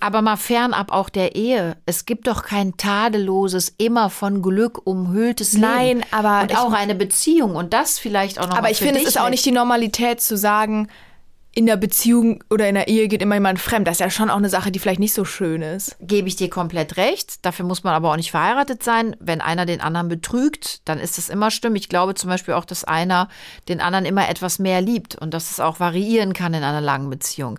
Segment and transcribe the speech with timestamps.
[0.00, 1.76] Aber mal fernab auch der Ehe.
[1.86, 5.62] Es gibt doch kein tadelloses, immer von Glück umhülltes Leben.
[5.62, 8.56] Nein, aber und auch eine Beziehung und das vielleicht auch noch.
[8.56, 10.88] Aber ich finde, es ist auch nicht die Normalität zu sagen,
[11.58, 13.88] in der Beziehung oder in der Ehe geht immer jemand fremd.
[13.88, 15.96] Das ist ja schon auch eine Sache, die vielleicht nicht so schön ist.
[16.00, 17.44] Gebe ich dir komplett recht.
[17.44, 19.16] Dafür muss man aber auch nicht verheiratet sein.
[19.18, 21.74] Wenn einer den anderen betrügt, dann ist das immer schlimm.
[21.74, 23.28] Ich glaube zum Beispiel auch, dass einer
[23.68, 27.10] den anderen immer etwas mehr liebt und dass es auch variieren kann in einer langen
[27.10, 27.58] Beziehung.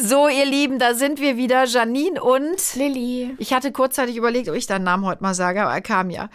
[0.00, 3.34] So, ihr Lieben, da sind wir wieder, Janine und Lilly.
[3.38, 6.30] ich hatte kurzzeitig überlegt, ob ich deinen Namen heute mal sage, aber er kam ja.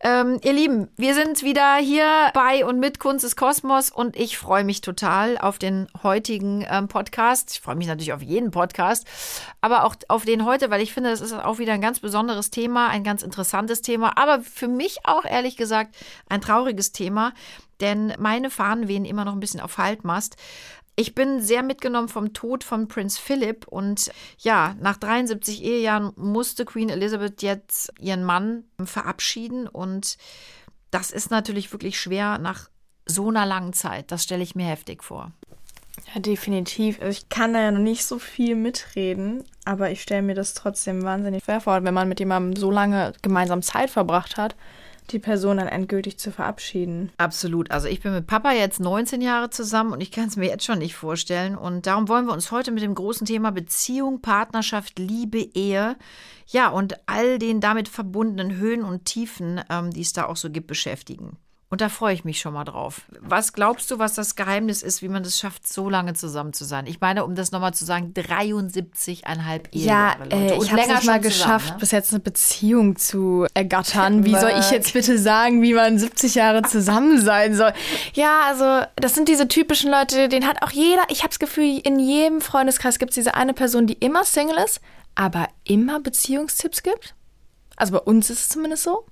[0.00, 4.38] Ähm, ihr Lieben, wir sind wieder hier bei und mit Kunst des Kosmos und ich
[4.38, 7.50] freue mich total auf den heutigen ähm, Podcast.
[7.52, 9.06] Ich freue mich natürlich auf jeden Podcast,
[9.60, 12.48] aber auch auf den heute, weil ich finde, das ist auch wieder ein ganz besonderes
[12.48, 15.94] Thema, ein ganz interessantes Thema, aber für mich auch ehrlich gesagt
[16.30, 17.34] ein trauriges Thema,
[17.82, 20.36] denn meine Fahnen wehen immer noch ein bisschen auf Halbmast.
[20.94, 26.66] Ich bin sehr mitgenommen vom Tod von Prinz Philipp und ja, nach 73 Ehejahren musste
[26.66, 30.18] Queen Elizabeth jetzt ihren Mann verabschieden und
[30.90, 32.68] das ist natürlich wirklich schwer nach
[33.06, 34.12] so einer langen Zeit.
[34.12, 35.32] Das stelle ich mir heftig vor.
[36.14, 37.00] Ja, definitiv.
[37.00, 40.52] Also ich kann da ja noch nicht so viel mitreden, aber ich stelle mir das
[40.52, 44.56] trotzdem wahnsinnig schwer vor, wenn man mit jemandem so lange gemeinsam Zeit verbracht hat,
[45.10, 47.10] die Person dann endgültig zu verabschieden.
[47.18, 47.70] Absolut.
[47.70, 50.64] Also ich bin mit Papa jetzt 19 Jahre zusammen und ich kann es mir jetzt
[50.64, 51.56] schon nicht vorstellen.
[51.56, 55.96] Und darum wollen wir uns heute mit dem großen Thema Beziehung, Partnerschaft, Liebe, Ehe,
[56.46, 60.50] ja, und all den damit verbundenen Höhen und Tiefen, ähm, die es da auch so
[60.50, 61.36] gibt, beschäftigen.
[61.72, 63.00] Und da freue ich mich schon mal drauf.
[63.20, 66.66] Was glaubst du, was das Geheimnis ist, wie man es schafft, so lange zusammen zu
[66.66, 66.86] sein?
[66.86, 71.18] Ich meine, um das nochmal zu sagen, 73,5 Ja, Ehejahre, äh, ich habe es mal
[71.18, 71.80] geschafft, zusammen, ne?
[71.80, 74.22] bis jetzt eine Beziehung zu ergattern.
[74.22, 77.72] Wie soll ich jetzt bitte sagen, wie man 70 Jahre zusammen sein soll?
[78.12, 81.80] Ja, also das sind diese typischen Leute, den hat auch jeder, ich habe das Gefühl,
[81.84, 84.82] in jedem Freundeskreis gibt es diese eine Person, die immer Single ist,
[85.14, 87.14] aber immer Beziehungstipps gibt.
[87.76, 89.06] Also bei uns ist es zumindest so.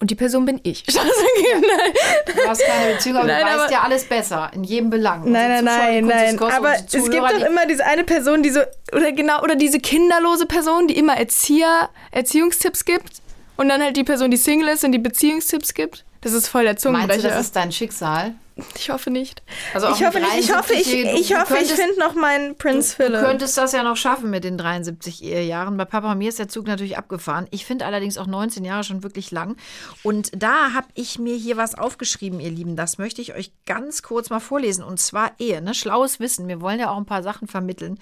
[0.00, 0.84] Und die Person bin ich.
[0.86, 5.30] Du hast keine Beziehung, aber Nein, du weißt aber- ja alles besser, in jedem Belang.
[5.30, 6.38] Nein, nein, nein, nein.
[6.40, 8.60] Aber es gibt doch die- immer diese eine Person, die so,
[8.92, 13.22] oder genau, oder diese kinderlose Person, die immer Erzieher, Erziehungstipps gibt.
[13.56, 16.04] Und dann halt die Person, die Single ist und die Beziehungstipps gibt.
[16.22, 17.28] Das ist voll der Meinst du, Zungenbrecher.
[17.28, 18.34] das ist dein Schicksal?
[18.76, 19.42] Ich hoffe nicht.
[19.74, 20.38] Also ich hoffe nicht.
[20.38, 23.20] Ich hoffe, ich, 73, ich, du hoffe, ich finde noch meinen Prinz Du Philipp.
[23.20, 25.76] könntest das ja noch schaffen mit den 73 Ehejahren.
[25.76, 27.46] Bei Papa und mir ist der Zug natürlich abgefahren.
[27.50, 29.56] Ich finde allerdings auch 19 Jahre schon wirklich lang.
[30.02, 32.76] Und da habe ich mir hier was aufgeschrieben, ihr Lieben.
[32.76, 34.84] Das möchte ich euch ganz kurz mal vorlesen.
[34.84, 35.74] Und zwar Ehe, ne?
[35.74, 36.48] Schlaues Wissen.
[36.48, 37.98] Wir wollen ja auch ein paar Sachen vermitteln.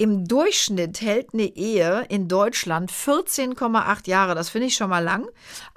[0.00, 4.34] Im Durchschnitt hält eine Ehe in Deutschland 14,8 Jahre.
[4.34, 5.28] Das finde ich schon mal lang.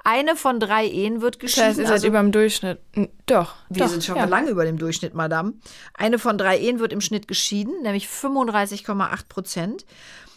[0.02, 1.66] Eine von drei Ehen wird das geschieden.
[1.66, 2.78] heißt, ihr seid also- über dem Durchschnitt.
[2.94, 3.54] N- Doch.
[3.68, 4.24] wir doch, sind schon ja.
[4.24, 5.52] lange über dem Durchschnitt, Madame.
[5.92, 9.84] Eine von drei Ehen wird im Schnitt geschieden, nämlich 35,8 Prozent.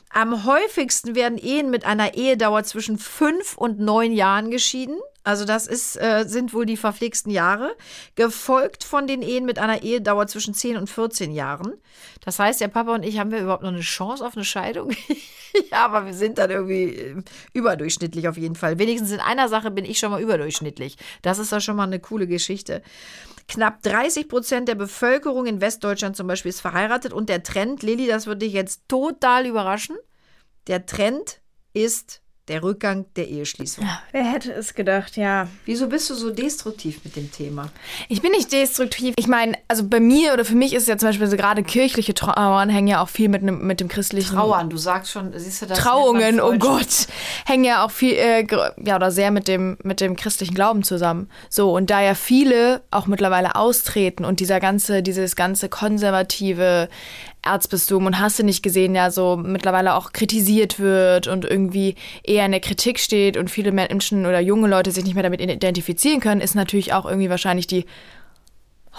[0.09, 4.97] Am häufigsten werden Ehen mit einer Ehedauer zwischen fünf und neun Jahren geschieden.
[5.27, 7.75] Also das ist, äh, sind wohl die verpflegsten Jahre.
[8.15, 11.73] Gefolgt von den Ehen mit einer Ehedauer zwischen 10 und 14 Jahren.
[12.23, 14.91] Das heißt, der Papa und ich, haben wir überhaupt noch eine Chance auf eine Scheidung?
[15.71, 17.15] ja, aber wir sind dann irgendwie äh,
[17.51, 18.79] überdurchschnittlich auf jeden Fall.
[18.79, 20.95] Wenigstens in einer Sache bin ich schon mal überdurchschnittlich.
[21.23, 22.81] Das ist doch schon mal eine coole Geschichte.
[23.49, 28.07] Knapp 30 Prozent der Bevölkerung in Westdeutschland zum Beispiel ist verheiratet und der Trend, Lilly,
[28.07, 29.97] das würde dich jetzt total überraschen.
[30.67, 31.41] Der Trend
[31.73, 33.85] ist der Rückgang der Eheschließung.
[34.11, 35.47] Wer hätte es gedacht, ja.
[35.65, 37.69] Wieso bist du so destruktiv mit dem Thema?
[38.07, 39.13] Ich bin nicht destruktiv.
[39.17, 42.13] Ich meine, also bei mir oder für mich ist ja zum Beispiel so gerade kirchliche
[42.13, 45.61] Trauern hängen ja auch viel mit, nem- mit dem christlichen Trauern, du sagst schon, siehst
[45.61, 45.79] du das?
[45.79, 46.53] Trauungen, oh.
[46.57, 47.07] Gott,
[47.45, 48.47] hängen ja auch viel, äh,
[48.83, 51.29] ja, oder sehr mit dem, mit dem christlichen Glauben zusammen.
[51.49, 56.87] So, und da ja viele auch mittlerweile austreten und dieser ganze, dieses ganze konservative
[57.47, 62.45] Erzbistum und hast du nicht gesehen, ja, so mittlerweile auch kritisiert wird und irgendwie eher
[62.45, 66.19] in der Kritik steht und viele Menschen oder junge Leute sich nicht mehr damit identifizieren
[66.19, 67.85] können, ist natürlich auch irgendwie wahrscheinlich die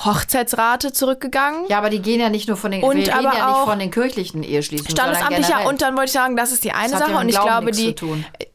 [0.05, 1.65] Hochzeitsrate zurückgegangen.
[1.69, 3.65] Ja, aber die gehen ja nicht nur von den, Und wir aber ja nicht auch
[3.67, 7.01] von den kirchlichen Eheschließungen, Standesamtlicher und dann wollte ich sagen, das ist die eine Das
[7.01, 7.95] ja Sache mit und ich glaube, die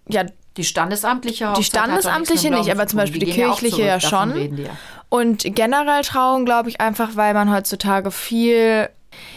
[0.07, 0.23] ja,
[0.55, 2.99] Die standesamtliche Die Hochzeit nichts standesamtliche nicht, aber zu zum.
[2.99, 4.33] Beispiel die, ja auch kirchliche zurück, ja schon.
[4.55, 4.69] Die ja.
[5.09, 8.89] Und generell Trauung, glaube ich, einfach, weil man heutzutage viel,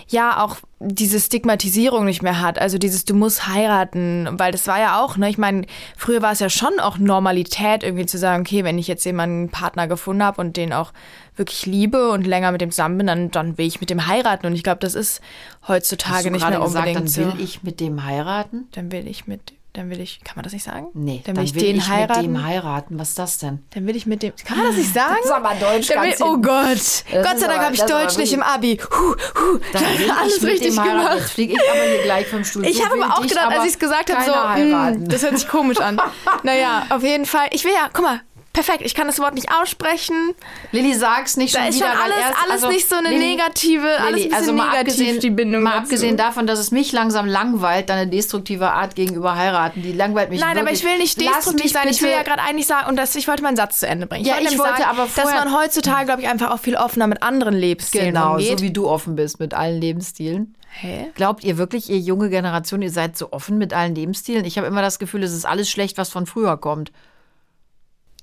[0.09, 2.59] ja, auch diese Stigmatisierung nicht mehr hat.
[2.59, 6.33] Also dieses, du musst heiraten, weil das war ja auch, ne, ich meine, früher war
[6.33, 10.23] es ja schon auch Normalität, irgendwie zu sagen, okay, wenn ich jetzt jemanden Partner gefunden
[10.23, 10.93] habe und den auch
[11.37, 14.47] wirklich liebe und länger mit dem zusammen bin, dann, dann will ich mit dem heiraten.
[14.47, 15.21] Und ich glaube, das ist
[15.67, 17.43] heutzutage nicht mehr gesagt, unbedingt dann will so.
[17.43, 18.69] ich mit dem heiraten?
[18.73, 20.89] Dann will ich mit, dann will ich, kann man das nicht sagen?
[20.95, 22.33] Nee, dann dann, will ich will den ich heiraten.
[22.33, 22.99] mit dem heiraten.
[22.99, 23.63] Was ist das denn?
[23.71, 25.15] Dann will ich mit dem, kann man das nicht sagen?
[25.19, 26.37] Das ist aber Deutsch Dann will, oh.
[26.39, 28.79] Gott, Das Gott sei Dank habe ich Deutsch nicht im Abi.
[28.83, 30.99] Huh, huh, Dann will alles ich mit richtig dem heiraten.
[31.01, 31.19] gemacht.
[31.19, 32.67] Jetzt fliege ich aber hier gleich vom Stuhl.
[32.67, 35.09] Ich So habe aber auch gedacht, als ich es gesagt habe, so, keiner "Hm, heiraten.
[35.09, 36.01] das hört sich komisch an.
[36.43, 37.49] naja, auf jeden Fall.
[37.53, 38.21] Ich will ja, guck mal,
[38.57, 40.35] perfekt, ich kann das Wort nicht aussprechen.
[40.73, 41.87] Lilly, sag's nicht Da schon ist wieder.
[41.91, 44.53] schon weil alles, erst, alles also, nicht so eine Lilly, negative, alles ein Lilly, also
[44.53, 45.83] mal negativ, abgesehen, die Bindung mal dazu.
[45.83, 50.41] abgesehen davon, dass es mich langsam langweilt, deine destruktive Art gegenüber heiraten, die langweilt mich
[50.41, 50.81] Nein, aber wirklich.
[50.81, 51.87] ich will nicht destruktiv sein.
[51.89, 54.25] Ich will ja gerade eigentlich sagen, und das, ich wollte meinen Satz zu Ende bringen.
[54.25, 56.77] Ja, ich nämlich wollte sagen, aber dass vorher- man heutzutage, glaube ich, einfach auch viel
[56.77, 58.59] offener mit anderen Lebensstilen Genau, umgeht.
[58.59, 60.55] so wie du offen bist mit allen Lebensstilen.
[60.79, 61.07] Hä?
[61.15, 64.45] Glaubt ihr wirklich, ihr junge Generation, ihr seid so offen mit allen Lebensstilen?
[64.45, 66.91] Ich habe immer das Gefühl, es ist alles schlecht, was von früher kommt.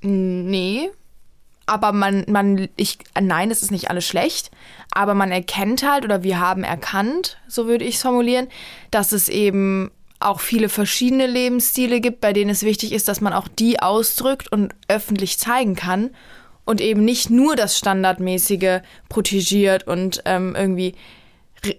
[0.04, 0.90] Nee.
[1.66, 4.52] Aber man, man, ich, nein, es ist nicht alles schlecht.
[4.92, 8.48] Aber man erkennt halt, oder wir haben erkannt, so würde ich es formulieren,
[8.92, 13.34] dass es eben auch viele verschiedene Lebensstile gibt, bei denen es wichtig ist, dass man
[13.34, 16.12] auch die ausdrückt und öffentlich zeigen kann
[16.66, 20.96] und eben nicht nur das Standardmäßige protegiert und ähm, irgendwie,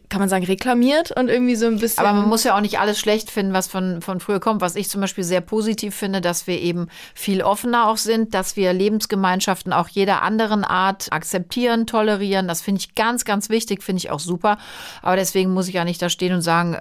[0.08, 2.04] kann man sagen, reklamiert und irgendwie so ein bisschen.
[2.04, 4.60] Aber man muss ja auch nicht alles schlecht finden, was von, von früher kommt.
[4.60, 8.56] Was ich zum Beispiel sehr positiv finde, dass wir eben viel offener auch sind, dass
[8.56, 12.48] wir Lebensgemeinschaften auch jeder anderen Art akzeptieren, tolerieren.
[12.48, 14.58] Das finde ich ganz, ganz wichtig, finde ich auch super.
[15.02, 16.78] Aber deswegen muss ich ja nicht da stehen und sagen, äh,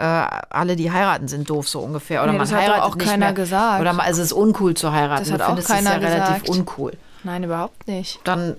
[0.50, 2.24] alle, die heiraten, sind doof, so ungefähr.
[2.24, 3.34] Oder Nee, man das hat heiratet auch nicht keiner mehr.
[3.34, 3.82] gesagt.
[3.82, 5.24] Oder man, also es ist uncool zu heiraten.
[5.24, 6.50] Das hat auch keiner es ja relativ gesagt.
[6.50, 6.94] uncool.
[7.24, 8.20] Nein, überhaupt nicht.
[8.24, 8.56] Dann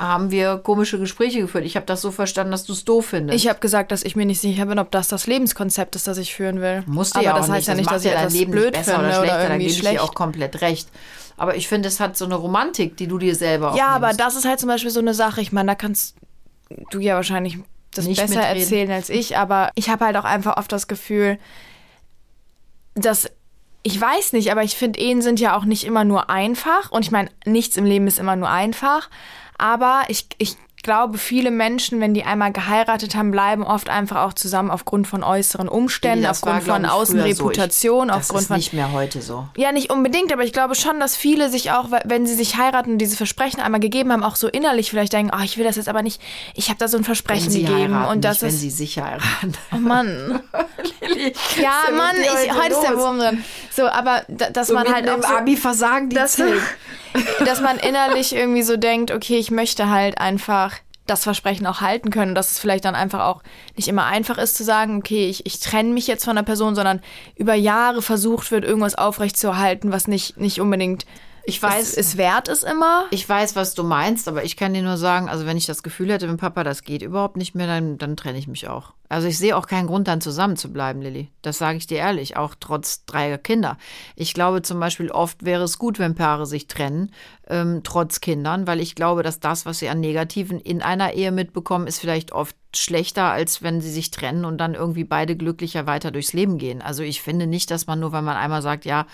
[0.00, 1.66] haben wir komische Gespräche geführt.
[1.66, 3.36] Ich habe das so verstanden, dass du es doof findest.
[3.38, 6.16] Ich habe gesagt, dass ich mir nicht sicher bin, ob das das Lebenskonzept ist, das
[6.16, 6.82] ich führen will.
[6.86, 8.50] Musst du Aber ja auch das heißt ja nicht, dass ich ja dein etwas Leben
[8.50, 10.88] blöd nicht besser finde oder oder, schlechter, da irgendwie gebe ich dir auch komplett recht.
[11.36, 14.06] Aber ich finde, es hat so eine Romantik, die du dir selber auch Ja, aber
[14.08, 14.20] nimmst.
[14.20, 15.42] das ist halt zum Beispiel so eine Sache.
[15.42, 16.16] Ich meine, da kannst
[16.90, 17.58] du ja wahrscheinlich
[17.94, 18.60] das Nicht besser mitreden.
[18.62, 21.38] erzählen als ich, aber ich habe halt auch einfach oft das Gefühl,
[22.94, 23.30] dass
[23.82, 26.90] ich weiß nicht, aber ich finde, Ehen sind ja auch nicht immer nur einfach.
[26.90, 29.08] Und ich meine, nichts im Leben ist immer nur einfach.
[29.60, 34.32] Aber ich, ich glaube, viele Menschen, wenn die einmal geheiratet haben, bleiben oft einfach auch
[34.32, 38.14] zusammen aufgrund von äußeren Umständen, Das war, aufgrund glaub von Außenreputation, so.
[38.14, 39.46] Ich, aufgrund das ist von nicht mehr heute so.
[39.58, 42.92] ja, nicht unbedingt, aber ich glaube schon, dass viele sich auch, wenn sie sich heiraten
[42.92, 45.76] und dieses Versprechen einmal gegeben haben, auch so innerlich vielleicht denken, oh, ich will das
[45.76, 46.18] jetzt aber nicht,
[46.54, 48.70] ich habe da so ein Wenn Versprechen gegeben heiraten, und das nicht, wenn ist sie
[48.70, 49.52] sicher heiraten.
[49.74, 50.40] Oh Mann.
[51.60, 52.96] ja, denn Mann, ich, heute ist der?
[52.96, 53.44] Wurm drin.
[53.70, 56.40] So, aber da- dass man halt auch im so, Abi versagen die dass.
[57.44, 60.76] dass man innerlich irgendwie so denkt, okay, ich möchte halt einfach
[61.06, 63.42] das Versprechen auch halten können, dass es vielleicht dann einfach auch
[63.76, 66.74] nicht immer einfach ist zu sagen, okay, ich, ich trenne mich jetzt von der Person,
[66.74, 67.00] sondern
[67.34, 71.04] über Jahre versucht wird, irgendwas aufrechtzuerhalten, was nicht, nicht unbedingt
[71.44, 73.06] Ich weiß, es, es wert ist immer.
[73.10, 75.82] Ich weiß, was du meinst, aber ich kann dir nur sagen, also wenn ich das
[75.82, 78.92] Gefühl hätte, mit Papa, das geht überhaupt nicht mehr, dann, dann trenne ich mich auch.
[79.08, 81.30] Also ich sehe auch keinen Grund, dann zusammen zu bleiben, Lilly.
[81.42, 83.76] Das sage ich dir ehrlich, auch trotz dreier Kinder.
[84.14, 87.10] Ich glaube zum Beispiel, oft wäre es gut, wenn Paare sich trennen,
[87.50, 91.32] ähm, trotz Kindern, weil ich glaube, dass das, was sie an Negativen in einer Ehe
[91.32, 95.86] mitbekommen, ist vielleicht oft schlechter, als wenn sie sich trennen und dann irgendwie beide glücklicher
[95.86, 96.80] weiter durchs Leben gehen.
[96.80, 99.06] Also ich finde nicht, dass man nur, weil man einmal sagt, ja,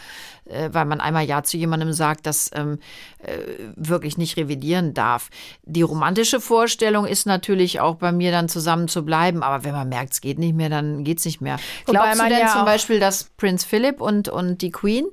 [0.44, 2.78] äh, weil man einmal Ja zu jemandem sagt, das ähm,
[3.18, 3.38] äh,
[3.74, 5.30] wirklich nicht revidieren darf.
[5.62, 9.88] Die romantische Vorstellung ist natürlich auch bei mir dann zusammen zu bleiben, aber wenn man
[9.88, 11.58] merkt, es geht nicht mehr, dann geht's nicht mehr.
[11.86, 15.06] Wobei Glaubst du man denn ja zum Beispiel, dass Prinz Philip und, und die Queen,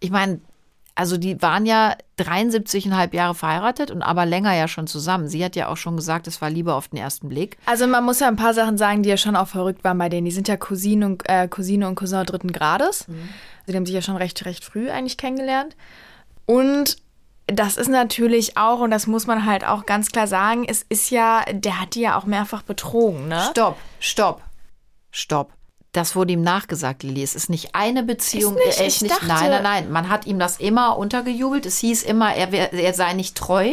[0.00, 0.40] ich meine,
[0.96, 5.28] also die waren ja 73,5 Jahre verheiratet und aber länger ja schon zusammen.
[5.28, 7.58] Sie hat ja auch schon gesagt, es war Liebe auf den ersten Blick.
[7.66, 10.08] Also man muss ja ein paar Sachen sagen, die ja schon auch verrückt waren bei
[10.08, 10.24] denen.
[10.24, 13.06] Die sind ja Cousine und, äh, Cousine und Cousin dritten Grades.
[13.08, 15.76] Also die haben sich ja schon recht, recht früh eigentlich kennengelernt.
[16.46, 16.96] Und
[17.46, 21.10] das ist natürlich auch, und das muss man halt auch ganz klar sagen, es ist
[21.10, 23.48] ja, der hat die ja auch mehrfach betrogen, ne?
[23.50, 24.42] Stopp, stopp,
[25.10, 25.52] stopp.
[25.96, 27.22] Das wurde ihm nachgesagt, Lilly.
[27.22, 28.56] Es ist nicht eine Beziehung.
[28.58, 28.78] Ist nicht?
[28.80, 29.14] Er ist Ich nicht.
[29.14, 29.90] dachte- nein, nein, nein.
[29.90, 31.64] Man hat ihm das immer untergejubelt.
[31.64, 33.72] Es hieß immer, er, wär, er sei nicht treu.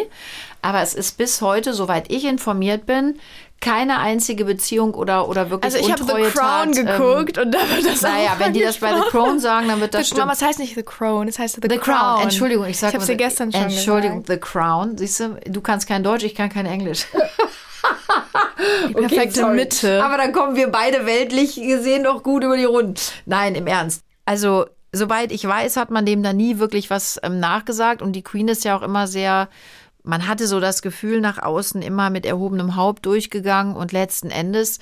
[0.61, 3.19] Aber es ist bis heute, soweit ich informiert bin,
[3.59, 7.51] keine einzige Beziehung oder, oder wirklich Also ich habe The Crown Tat, ähm, geguckt und
[7.51, 10.07] da wird das Naja, wenn die das bei The Crown sagen, dann wird das The,
[10.07, 10.19] stimmen.
[10.21, 12.21] Mama, es heißt nicht The Crown, es heißt The, The Crown.
[12.21, 14.43] Entschuldigung, ich sage Ich habe sie gestern schon Entschuldigung, gesagt.
[14.45, 14.97] The Crown.
[14.97, 17.05] Siehst du, du kannst kein Deutsch, ich kann kein Englisch.
[18.89, 19.55] Die perfekte sorry.
[19.55, 20.03] Mitte.
[20.03, 22.95] Aber dann kommen wir beide weltlich gesehen doch gut über die Runden.
[23.25, 24.03] Nein, im Ernst.
[24.25, 28.01] Also, soweit ich weiß, hat man dem da nie wirklich was ähm, nachgesagt.
[28.01, 29.49] Und die Queen ist ja auch immer sehr,
[30.03, 33.75] man hatte so das Gefühl nach außen immer mit erhobenem Haupt durchgegangen.
[33.75, 34.79] Und letzten Endes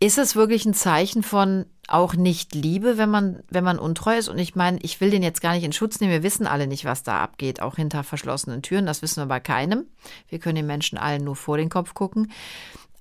[0.00, 4.28] ist es wirklich ein Zeichen von auch nicht Liebe, wenn man, wenn man untreu ist?
[4.28, 6.12] Und ich meine, ich will den jetzt gar nicht in Schutz nehmen.
[6.12, 8.86] Wir wissen alle nicht, was da abgeht, auch hinter verschlossenen Türen.
[8.86, 9.84] Das wissen wir bei keinem.
[10.28, 12.32] Wir können den Menschen allen nur vor den Kopf gucken.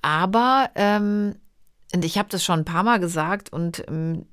[0.01, 1.36] Aber, ähm,
[1.94, 4.25] und ich habe das schon ein paar Mal gesagt und ähm,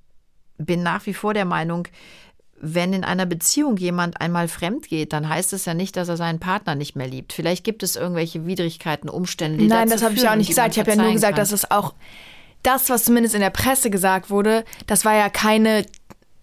[0.58, 1.86] bin nach wie vor der Meinung,
[2.58, 6.16] wenn in einer Beziehung jemand einmal fremd geht, dann heißt es ja nicht, dass er
[6.16, 7.32] seinen Partner nicht mehr liebt.
[7.32, 10.74] Vielleicht gibt es irgendwelche Widrigkeiten, Umstände, die Nein, das habe ich ja auch nicht gesagt.
[10.74, 11.42] Ich habe ja nur gesagt, kann.
[11.42, 11.94] dass es auch
[12.66, 15.86] das, was zumindest in der Presse gesagt wurde, das war ja keine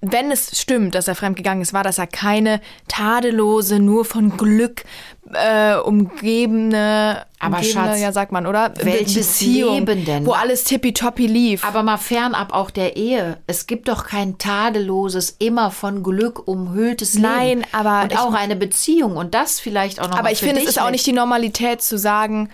[0.05, 4.83] wenn es stimmt, dass er fremdgegangen ist, war das ja keine tadellose, nur von Glück
[5.33, 8.73] äh, umgebene, aber umgebene, Schatz, ja sagt man, oder?
[8.81, 10.25] Welche Beziehung, Leben denn?
[10.25, 11.65] wo alles tippitoppi lief.
[11.65, 13.37] Aber mal fernab auch der Ehe.
[13.47, 17.23] Es gibt doch kein tadelloses, immer von Glück umhülltes Leben.
[17.23, 20.19] Nein, aber und auch eine Beziehung und das vielleicht auch noch.
[20.19, 22.49] Aber ich finde, es ist auch nicht die Normalität zu sagen,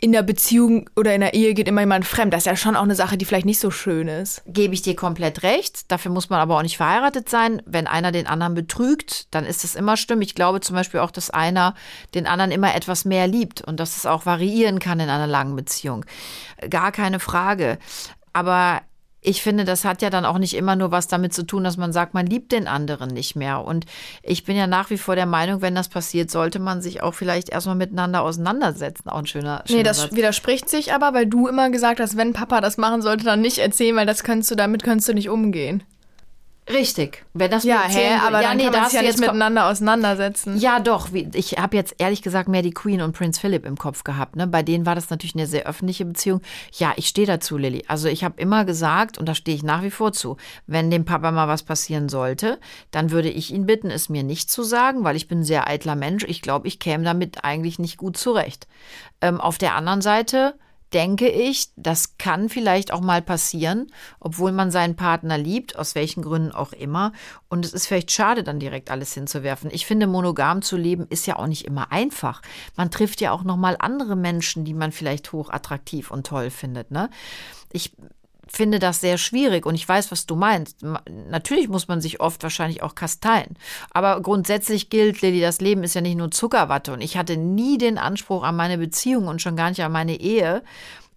[0.00, 2.32] in der Beziehung oder in der Ehe geht immer jemand fremd.
[2.32, 4.42] Das ist ja schon auch eine Sache, die vielleicht nicht so schön ist.
[4.46, 5.90] Gebe ich dir komplett recht.
[5.90, 7.62] Dafür muss man aber auch nicht verheiratet sein.
[7.66, 10.20] Wenn einer den anderen betrügt, dann ist das immer schlimm.
[10.20, 11.74] Ich glaube zum Beispiel auch, dass einer
[12.14, 15.56] den anderen immer etwas mehr liebt und dass es auch variieren kann in einer langen
[15.56, 16.04] Beziehung.
[16.70, 17.78] Gar keine Frage.
[18.32, 18.82] Aber
[19.20, 21.76] ich finde, das hat ja dann auch nicht immer nur was damit zu tun, dass
[21.76, 23.64] man sagt, man liebt den anderen nicht mehr.
[23.64, 23.84] Und
[24.22, 27.14] ich bin ja nach wie vor der Meinung, wenn das passiert, sollte man sich auch
[27.14, 29.08] vielleicht erstmal miteinander auseinandersetzen.
[29.08, 30.12] Auch ein schöner, schöner Nee, das Satz.
[30.12, 33.58] widerspricht sich aber, weil du immer gesagt hast, wenn Papa das machen sollte, dann nicht
[33.58, 35.82] erzählen, weil das kannst du, damit kannst du nicht umgehen.
[36.70, 37.24] Richtig.
[37.34, 40.58] Wenn das ja, hä, aber ja, dann nee, kann man sich ja nicht miteinander auseinandersetzen.
[40.58, 41.08] Ja, doch.
[41.12, 44.36] Ich habe jetzt ehrlich gesagt mehr die Queen und Prince Philip im Kopf gehabt.
[44.36, 44.46] Ne?
[44.46, 46.42] Bei denen war das natürlich eine sehr öffentliche Beziehung.
[46.72, 47.84] Ja, ich stehe dazu, Lilly.
[47.88, 51.04] Also ich habe immer gesagt, und da stehe ich nach wie vor zu, wenn dem
[51.04, 52.58] Papa mal was passieren sollte,
[52.90, 55.68] dann würde ich ihn bitten, es mir nicht zu sagen, weil ich bin ein sehr
[55.68, 56.24] eitler Mensch.
[56.24, 58.66] Ich glaube, ich käme damit eigentlich nicht gut zurecht.
[59.20, 60.54] Ähm, auf der anderen Seite
[60.92, 66.22] denke ich, das kann vielleicht auch mal passieren, obwohl man seinen Partner liebt, aus welchen
[66.22, 67.12] Gründen auch immer.
[67.48, 69.70] Und es ist vielleicht schade, dann direkt alles hinzuwerfen.
[69.72, 72.42] Ich finde, monogam zu leben ist ja auch nicht immer einfach.
[72.76, 76.50] Man trifft ja auch noch mal andere Menschen, die man vielleicht hoch attraktiv und toll
[76.50, 76.90] findet.
[76.90, 77.10] Ne?
[77.72, 77.92] Ich
[78.48, 80.78] finde das sehr schwierig und ich weiß, was du meinst.
[81.30, 83.56] Natürlich muss man sich oft wahrscheinlich auch kasteien.
[83.90, 87.78] Aber grundsätzlich gilt, Lilly, das Leben ist ja nicht nur Zuckerwatte und ich hatte nie
[87.78, 90.62] den Anspruch an meine Beziehung und schon gar nicht an meine Ehe,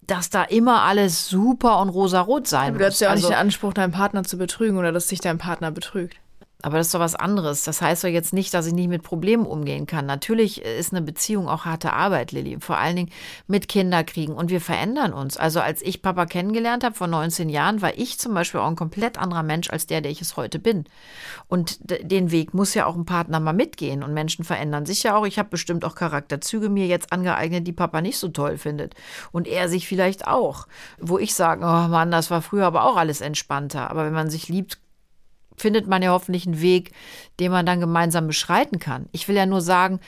[0.08, 2.80] dass da immer alles super und rosarot sein Aber muss.
[2.80, 5.22] Du hast ja auch also, nicht den Anspruch, deinen Partner zu betrügen oder dass sich
[5.22, 6.18] dein Partner betrügt.
[6.64, 7.64] Aber das ist doch was anderes.
[7.64, 10.06] Das heißt doch jetzt nicht, dass ich nicht mit Problemen umgehen kann.
[10.06, 12.58] Natürlich ist eine Beziehung auch harte Arbeit, Lilly.
[12.60, 13.12] Vor allen Dingen
[13.48, 14.36] mit Kinderkriegen.
[14.36, 15.38] Und wir verändern uns.
[15.38, 18.76] Also als ich Papa kennengelernt habe vor 19 Jahren, war ich zum Beispiel auch ein
[18.76, 20.86] komplett anderer Mensch als der, der ich es heute bin.
[21.48, 24.04] Und den Weg muss ja auch ein Partner mal mitgehen.
[24.04, 25.26] Und Menschen verändern sich ja auch.
[25.26, 28.96] Ich habe bestimmt auch Charakterzüge mir jetzt angeeignet, die Papa nicht so toll findet.
[29.32, 30.68] Und er sich vielleicht auch.
[31.00, 33.90] Wo ich sage, oh Mann, das war früher aber auch alles entspannter.
[33.90, 34.78] Aber wenn man sich liebt,
[35.62, 36.92] findet man ja hoffentlich einen Weg,
[37.40, 39.08] den man dann gemeinsam beschreiten kann.
[39.12, 40.00] Ich will ja nur sagen,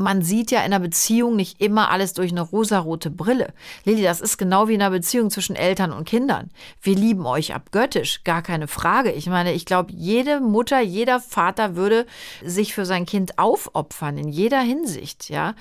[0.00, 3.52] man sieht ja in einer Beziehung nicht immer alles durch eine rosarote Brille.
[3.84, 6.50] Lilly, das ist genau wie in einer Beziehung zwischen Eltern und Kindern.
[6.80, 9.12] Wir lieben euch abgöttisch, gar keine Frage.
[9.12, 12.06] Ich meine, ich glaube, jede Mutter, jeder Vater würde
[12.42, 15.54] sich für sein Kind aufopfern, in jeder Hinsicht, ja.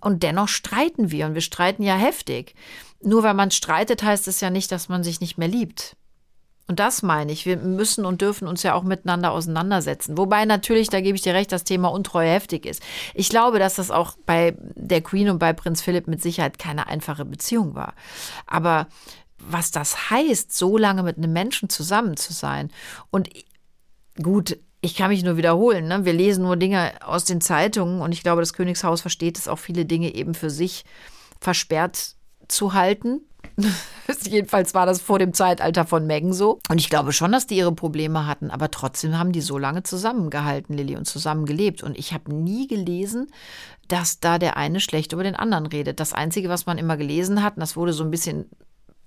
[0.00, 2.54] Und dennoch streiten wir und wir streiten ja heftig.
[3.02, 5.96] Nur weil man streitet, heißt es ja nicht, dass man sich nicht mehr liebt.
[6.70, 7.46] Und das meine ich.
[7.46, 10.16] Wir müssen und dürfen uns ja auch miteinander auseinandersetzen.
[10.16, 12.80] Wobei natürlich, da gebe ich dir recht, das Thema Untreue heftig ist.
[13.12, 16.86] Ich glaube, dass das auch bei der Queen und bei Prinz Philipp mit Sicherheit keine
[16.86, 17.94] einfache Beziehung war.
[18.46, 18.86] Aber
[19.36, 22.70] was das heißt, so lange mit einem Menschen zusammen zu sein
[23.10, 23.28] und
[24.22, 25.88] gut, ich kann mich nur wiederholen.
[25.88, 26.04] Ne?
[26.04, 29.58] Wir lesen nur Dinge aus den Zeitungen und ich glaube, das Königshaus versteht es auch,
[29.58, 30.84] viele Dinge eben für sich
[31.40, 32.14] versperrt
[32.46, 33.22] zu halten
[34.22, 36.58] Jedenfalls war das vor dem Zeitalter von Megan so.
[36.68, 39.82] Und ich glaube schon, dass die ihre Probleme hatten, aber trotzdem haben die so lange
[39.82, 41.82] zusammengehalten, Lilly, und zusammengelebt.
[41.82, 43.28] Und ich habe nie gelesen,
[43.88, 46.00] dass da der eine schlecht über den anderen redet.
[46.00, 48.46] Das Einzige, was man immer gelesen hat, und das wurde so ein bisschen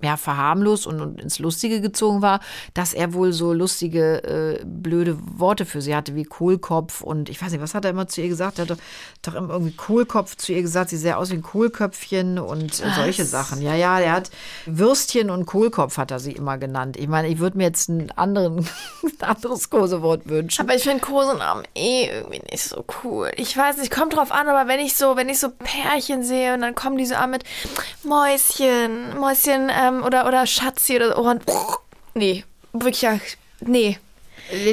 [0.04, 2.40] ja, verharmlost und, und, ins Lustige gezogen war,
[2.74, 7.42] dass er wohl so lustige, äh, blöde Worte für sie hatte, wie Kohlkopf und ich
[7.42, 8.60] weiß nicht, was hat er immer zu ihr gesagt?
[8.60, 8.78] Er hat doch,
[9.22, 13.26] doch irgendwie Kohlkopf zu ihr gesagt, sie sähe aus wie ein Kohlköpfchen und äh, solche
[13.26, 13.62] Sachen.
[13.62, 14.32] Ja, ja, er hat
[14.66, 16.98] Würstchen und Kohlkopf hat er sie immer genannt.
[16.98, 18.60] Ich meine, ich würde mir jetzt einen anderen,
[19.04, 20.62] ein anderes Kosewort wünschen.
[20.62, 23.32] Aber ich finde Kosenamen eh irgendwie nicht so cool.
[23.36, 26.54] Ich weiß nicht, kommt drauf an, aber wenn ich so, wenn ich so Pärchen sehe
[26.54, 27.44] und dann kommen die so an mit
[28.04, 31.22] Mäuschen, Mäuschen, ähm, ähm, oder, oder Schatzi oder so.
[31.22, 31.76] Oh,
[32.14, 33.06] nee, wirklich,
[33.62, 33.98] nee.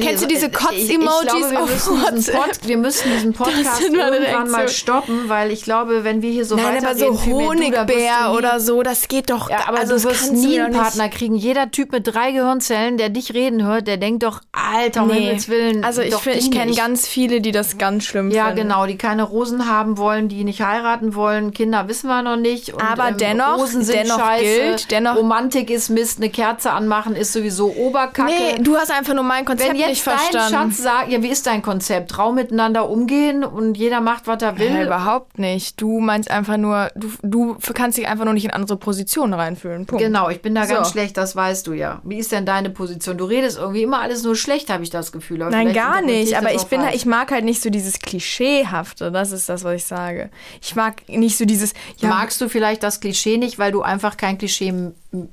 [0.02, 2.66] Kennst du diese Kotz-Emojis wir, auf WhatsApp?
[2.66, 6.84] Wir müssen diesen Podcast irgendwann mal stoppen, weil ich glaube, wenn wir hier so Nein,
[6.84, 9.50] aber so Honigbär oder so, das geht doch.
[9.50, 11.34] Ja, aber also du wirst nie einen Partner kriegen.
[11.34, 15.20] Jeder Typ mit drei Gehirnzellen, der dich reden hört, der denkt doch, Alter, um Nee.
[15.20, 15.84] Himmels Willen.
[15.84, 18.62] Also ich, ich kenne ganz viele, die das ganz schlimm Ja, finden.
[18.62, 21.52] genau, die keine Rosen haben wollen, die nicht heiraten wollen.
[21.52, 22.72] Kinder wissen wir noch nicht.
[22.74, 24.42] Und, ähm, Aber dennoch- Rosen sind dennoch scheiße.
[24.44, 26.18] gilt, dennoch- Romantik ist Mist.
[26.18, 28.30] Eine Kerze anmachen ist sowieso Oberkacke.
[28.32, 30.72] Nee, du hast einfach nur mein Konzept Wenn jetzt nicht dein verstanden.
[30.74, 32.10] Schatz sagt, ja, wie ist dein Konzept?
[32.10, 34.70] Trau miteinander umgehen und jeder macht, was er will.
[34.74, 35.80] Ja, überhaupt nicht.
[35.80, 39.86] Du meinst einfach nur, du, du kannst dich einfach nur nicht in andere Positionen reinfühlen.
[39.86, 40.02] Punkt.
[40.04, 40.92] Genau, ich bin da ganz So.
[40.92, 42.00] schlecht, das weißt du ja.
[42.04, 43.18] Wie ist denn deine Position?
[43.18, 45.42] Du redest irgendwie immer alles nur schlecht, habe ich das Gefühl.
[45.42, 46.36] Aber Nein, gar nicht.
[46.36, 49.10] Aber ich bin, halt- ich mag halt nicht so dieses Klischeehafte.
[49.12, 50.30] Das ist das, was ich sage.
[50.62, 51.72] Ich mag nicht so dieses.
[51.98, 54.72] Ja, Magst du vielleicht das Klischee nicht, weil du einfach kein Klischee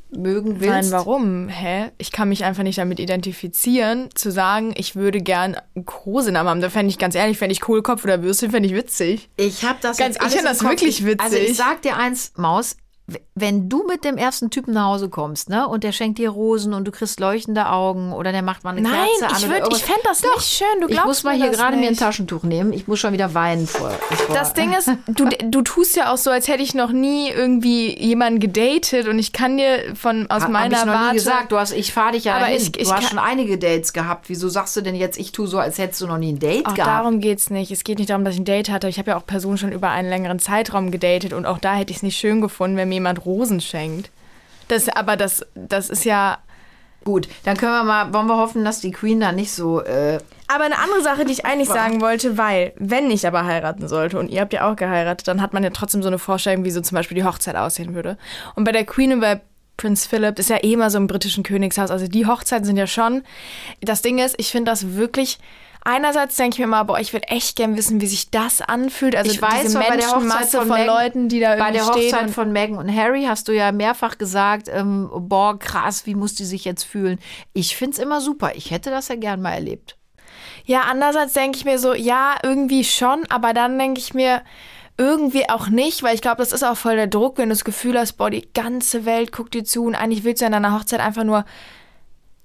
[0.10, 0.69] mögen willst?
[0.69, 1.48] Nein, warum?
[1.50, 1.91] Hä?
[1.98, 6.62] Ich kann mich einfach nicht damit identifizieren, zu sagen, ich würde gern einen Kosenamen haben.
[6.62, 9.29] Da fände ich ganz ehrlich, fände ich Kohlkopf oder Würstchen, fände ich witzig.
[9.38, 11.22] Ich habe das Ganz- jetzt alles ich find im das wirklich witzig.
[11.22, 12.77] Also ich sag dir eins, Maus,
[13.35, 16.73] wenn du mit dem ersten Typen nach Hause kommst, ne, und der schenkt dir Rosen
[16.73, 19.53] und du kriegst leuchtende Augen oder der macht mal eine Nein, Kerze an ich, würd-
[19.59, 19.77] irgendwas.
[19.79, 20.67] ich fände das nicht schön.
[20.81, 21.95] Du ich glaubst muss mal hier gerade mir ein.
[21.95, 22.73] Taschentuch nehmen.
[22.73, 23.91] Ich muss schon wieder weinen vor.
[23.91, 27.29] vor Das Ding ist, du, du tust ja auch so, als hätte ich noch nie
[27.29, 31.07] irgendwie jemanden gedatet und ich kann dir von aus Hab- meiner hab ich noch Warte.
[31.11, 31.51] nie gesagt.
[31.53, 32.57] Du hast, ich fahre dich ja Aber dahin.
[32.57, 34.27] ich- ich du hast schon einige Dates gehabt.
[34.27, 36.65] Wieso sagst du denn jetzt, ich tue so, als hättest du noch nie ein Date
[36.65, 36.89] Auch gehabt?
[36.91, 37.71] darum geht's nicht.
[37.71, 38.89] Es geht nicht darum, dass ich ein Date hatte.
[38.89, 41.91] Ich habe ja auch Personen schon über einen längeren Zeitraum gedatet und auch da hätte
[41.91, 44.12] ich es nicht schön gefunden, wenn mir jemand Rosen schenkt.
[44.68, 46.39] Das, aber das, das ist ja.
[47.04, 49.82] Gut, dann können wir mal, wollen wir hoffen, dass die Queen da nicht so.
[49.82, 53.88] Äh, Aber eine andere Sache, die ich eigentlich sagen wollte, weil, wenn ich aber heiraten
[53.88, 56.66] sollte und ihr habt ja auch geheiratet, dann hat man ja trotzdem so eine Vorstellung,
[56.66, 58.18] wie so zum Beispiel die Hochzeit aussehen würde.
[58.56, 59.39] Und bei der Queen und bei
[59.77, 61.92] Prince Philip ist ja eh immer so im britischen Königshaus.
[61.92, 63.24] Also die Hochzeiten sind ja schon.
[63.80, 65.39] Das Ding ist, ich finde das wirklich.
[65.89, 69.15] Einerseits denke ich mir mal, boah, ich würde echt gern wissen, wie sich das anfühlt.
[69.15, 71.74] Also ich weiß, diese bei der Menschenmasse von, von, Meghan- Leuten, die da bei irgendwie
[71.77, 72.13] der stehen.
[72.13, 76.36] Hochzeit von Meghan und Harry hast du ja mehrfach gesagt, ähm, boah, krass, wie muss
[76.36, 77.20] die sich jetzt fühlen?
[77.53, 78.51] Ich finde es immer super.
[78.56, 79.96] Ich hätte das ja gern mal erlebt.
[80.65, 84.41] Ja, andererseits denke ich mir so, ja, irgendwie schon, aber dann denke ich mir
[84.98, 87.64] irgendwie auch nicht, weil ich glaube, das ist auch voll der Druck, wenn du das
[87.64, 90.77] Gefühl hast, boah, die ganze Welt guckt dir zu und eigentlich willst du an deiner
[90.77, 91.46] Hochzeit einfach nur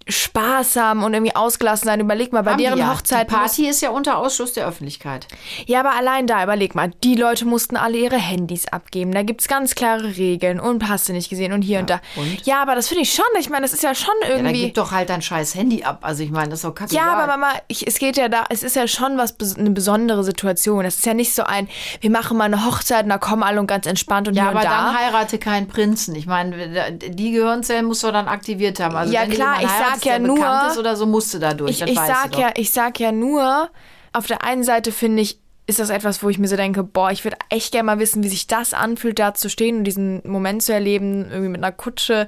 [0.09, 2.01] Spaß haben und irgendwie ausgelassen sein.
[2.01, 2.93] Überleg mal, bei Haben deren ja.
[2.93, 5.27] Hochzeit Die Party ist ja unter Ausschluss der Öffentlichkeit.
[5.67, 9.13] Ja, aber allein da, überleg mal, die Leute mussten alle ihre Handys abgeben.
[9.13, 12.01] Da gibt's ganz klare Regeln und hast du nicht gesehen und hier und da.
[12.17, 12.45] und?
[12.47, 14.63] Ja, aber das finde ich schon, ich meine, das ist ja schon Ja, dann irgendwie.
[14.67, 16.01] gib doch halt dein scheiß Handy ab.
[16.03, 16.95] Also ich meine, das ist doch kacke.
[16.95, 20.25] Ja, aber Mama, ich, es geht ja da, es ist ja schon was eine besondere
[20.25, 20.85] Situation.
[20.85, 21.69] Es ist ja nicht so ein,
[22.01, 24.51] wir machen mal eine Hochzeit und da kommen alle und ganz entspannt und Ja, hier
[24.51, 24.71] aber und da.
[24.93, 26.15] dann heirate keinen Prinzen.
[26.15, 28.97] Ich meine, die Gehirnzellen musst du dann aktiviert haben.
[28.97, 31.71] Also Ja, klar, ich sag ja nur- ist oder so, musst du da durch.
[31.71, 33.71] ich, ich sag ja, ich sag ja nur,
[34.13, 37.11] auf der einen Seite finde ich, ist das etwas, wo ich mir so denke, boah,
[37.13, 40.21] ich würde echt gerne mal wissen, wie sich das anfühlt, da zu stehen und diesen
[40.29, 42.27] Moment zu erleben, irgendwie mit einer Kutsche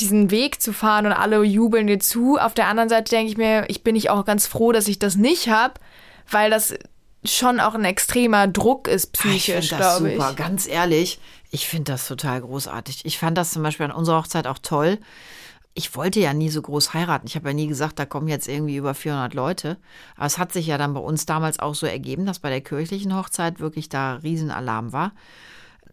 [0.00, 2.36] diesen Weg zu fahren und alle jubeln dir zu.
[2.36, 4.98] Auf der anderen Seite denke ich mir, ich bin nicht auch ganz froh, dass ich
[4.98, 5.74] das nicht habe,
[6.28, 6.74] weil das
[7.24, 10.30] schon auch ein extremer Druck ist Ah, ich psychisch, das glaube super.
[10.32, 10.36] ich.
[10.36, 11.20] Ganz ehrlich,
[11.52, 13.02] ich finde das total großartig.
[13.04, 14.98] Ich fand das zum Beispiel an unserer Hochzeit auch toll.
[15.76, 17.26] Ich wollte ja nie so groß heiraten.
[17.26, 19.76] Ich habe ja nie gesagt, da kommen jetzt irgendwie über 400 Leute.
[20.16, 22.60] Aber es hat sich ja dann bei uns damals auch so ergeben, dass bei der
[22.60, 25.12] kirchlichen Hochzeit wirklich da Riesenalarm war.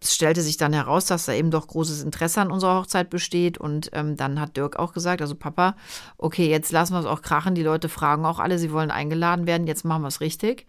[0.00, 3.58] Es stellte sich dann heraus, dass da eben doch großes Interesse an unserer Hochzeit besteht.
[3.58, 5.74] Und ähm, dann hat Dirk auch gesagt, also Papa,
[6.16, 7.56] okay, jetzt lassen wir es auch krachen.
[7.56, 9.66] Die Leute fragen auch alle, sie wollen eingeladen werden.
[9.66, 10.66] Jetzt machen wir es richtig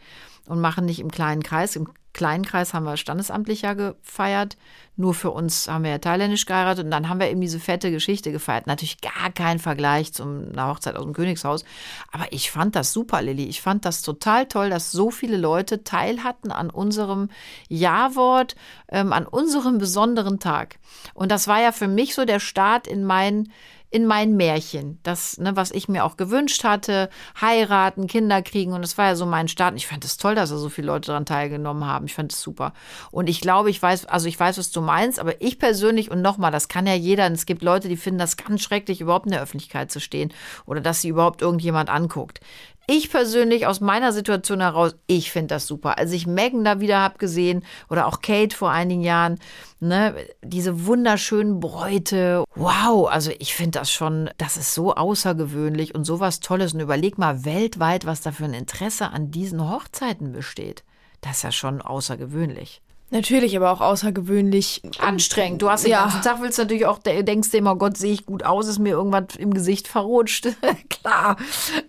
[0.48, 1.76] und machen nicht im kleinen Kreis.
[1.76, 4.56] Im kleinen Kreis haben wir standesamtlich ja gefeiert.
[4.96, 6.86] Nur für uns haben wir ja thailändisch geheiratet.
[6.86, 8.68] Und dann haben wir eben diese fette Geschichte gefeiert.
[8.68, 11.66] Natürlich gar kein Vergleich zu einer Hochzeit aus dem Königshaus.
[12.12, 13.46] Aber ich fand das super, Lilly.
[13.46, 17.30] Ich fand das total toll, dass so viele Leute teil hatten an unserem
[17.68, 18.56] Ja-Wort,
[18.90, 20.78] ähm, an unserem besonderen Tag.
[21.16, 23.50] Und das war ja für mich so der Start in mein
[23.94, 28.82] in mein Märchen, das, ne, was ich mir auch gewünscht hatte, heiraten, Kinder kriegen und
[28.82, 29.74] das war ja so mein Start.
[29.74, 32.08] Und ich fand es toll, dass da so viele Leute daran teilgenommen haben.
[32.08, 32.74] Ich fand es super.
[33.12, 36.24] Und ich glaube, ich weiß, also ich weiß, was du meinst, aber ich persönlich und
[36.24, 39.28] nochmal, das kann ja jeder, und es gibt Leute, die finden das ganz schrecklich, überhaupt
[39.28, 40.34] in der Öffentlichkeit zu stehen
[40.66, 42.40] oder dass sie überhaupt irgendjemand anguckt.
[42.86, 45.98] Ich persönlich aus meiner Situation heraus, ich finde das super.
[45.98, 49.40] Als ich Megan da wieder hab gesehen oder auch Kate vor einigen Jahren,
[49.80, 52.44] ne, diese wunderschönen Bräute.
[52.56, 56.74] Wow, also ich finde das schon, das ist so außergewöhnlich und sowas Tolles.
[56.74, 60.84] Und überleg mal weltweit, was da für ein Interesse an diesen Hochzeiten besteht.
[61.22, 62.82] Das ist ja schon außergewöhnlich.
[63.10, 65.62] Natürlich, aber auch außergewöhnlich anstrengend.
[65.62, 66.02] Du hast den Ja.
[66.04, 68.80] ganzen Tag willst natürlich auch, de- denkst dir immer, Gott, sehe ich gut aus, ist
[68.80, 70.48] mir irgendwas im Gesicht verrutscht.
[70.90, 71.38] Klar.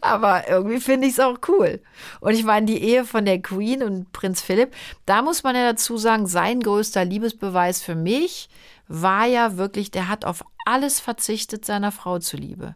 [0.03, 1.81] Aber irgendwie finde ich es auch cool.
[2.21, 4.75] Und ich meine, die Ehe von der Queen und Prinz Philipp,
[5.07, 8.51] da muss man ja dazu sagen, sein größter Liebesbeweis für mich
[8.87, 12.75] war ja wirklich, der hat auf alles verzichtet seiner Frau zuliebe.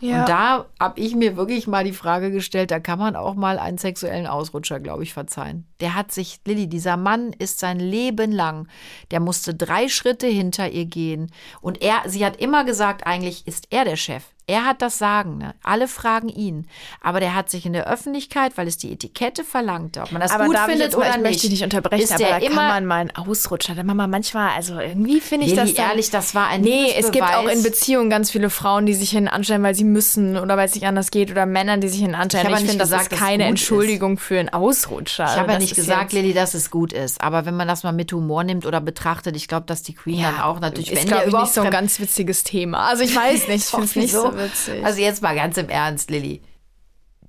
[0.00, 0.20] Ja.
[0.20, 3.58] Und da habe ich mir wirklich mal die Frage gestellt, da kann man auch mal
[3.58, 5.66] einen sexuellen Ausrutscher, glaube ich, verzeihen.
[5.80, 8.68] Der hat sich, Lilly, dieser Mann ist sein Leben lang,
[9.10, 11.30] der musste drei Schritte hinter ihr gehen.
[11.60, 14.33] Und er, sie hat immer gesagt, eigentlich ist er der Chef.
[14.46, 15.54] Er hat das Sagen, ne?
[15.62, 16.66] Alle fragen ihn.
[17.00, 20.32] Aber der hat sich in der Öffentlichkeit, weil es die Etikette verlangte, ob man das
[20.32, 21.22] aber gut ich findet jetzt oder ich nicht.
[21.22, 23.74] möchte nicht unterbrechen, ist aber da immer, kann man mal einen Ausrutscher.
[23.74, 26.92] Da Mama manchmal, also irgendwie finde ich Lilly, das dann, ehrlich, das war ein Nee,
[26.96, 27.62] es gibt auch in.
[27.62, 30.86] Beziehungen ganz viele Frauen, die sich hin anstellen, weil sie müssen oder weil es nicht
[30.86, 32.46] anders geht oder Männern, die sich hin anstellen.
[32.46, 34.50] Ich habe Ich, ja finde, nicht das gesagt, ist dass es keine Entschuldigung für einen
[34.50, 35.24] Ausrutscher.
[35.24, 37.22] Ich habe ja nicht ist gesagt, Lilly, dass es gut ist.
[37.22, 40.22] Aber wenn man das mal mit Humor nimmt oder betrachtet, ich glaube, dass die Queen
[40.22, 42.88] dann auch natürlich, ist, wenn ich, überhaupt nicht so ein ganz witziges Thema.
[42.88, 44.84] Also ich weiß nicht, ich finde es nicht so witzig.
[44.84, 46.42] Also jetzt mal ganz im Ernst, Lilly.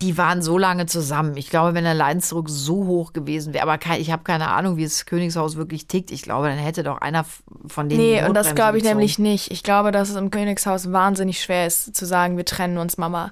[0.02, 1.38] Die waren so lange zusammen.
[1.38, 4.76] Ich glaube, wenn der Leidensdruck so hoch gewesen wäre, aber kein, ich habe keine Ahnung,
[4.76, 6.12] wie das Königshaus wirklich tickt.
[6.12, 7.26] Ich glaube, dann hätte doch einer
[7.68, 8.02] von denen.
[8.02, 9.00] Nee, und das glaube ich gezogen.
[9.00, 9.52] nämlich nicht.
[9.52, 13.32] Ich glaube, dass es im Königshaus wahnsinnig schwer ist, zu sagen, wir trennen uns, Mama.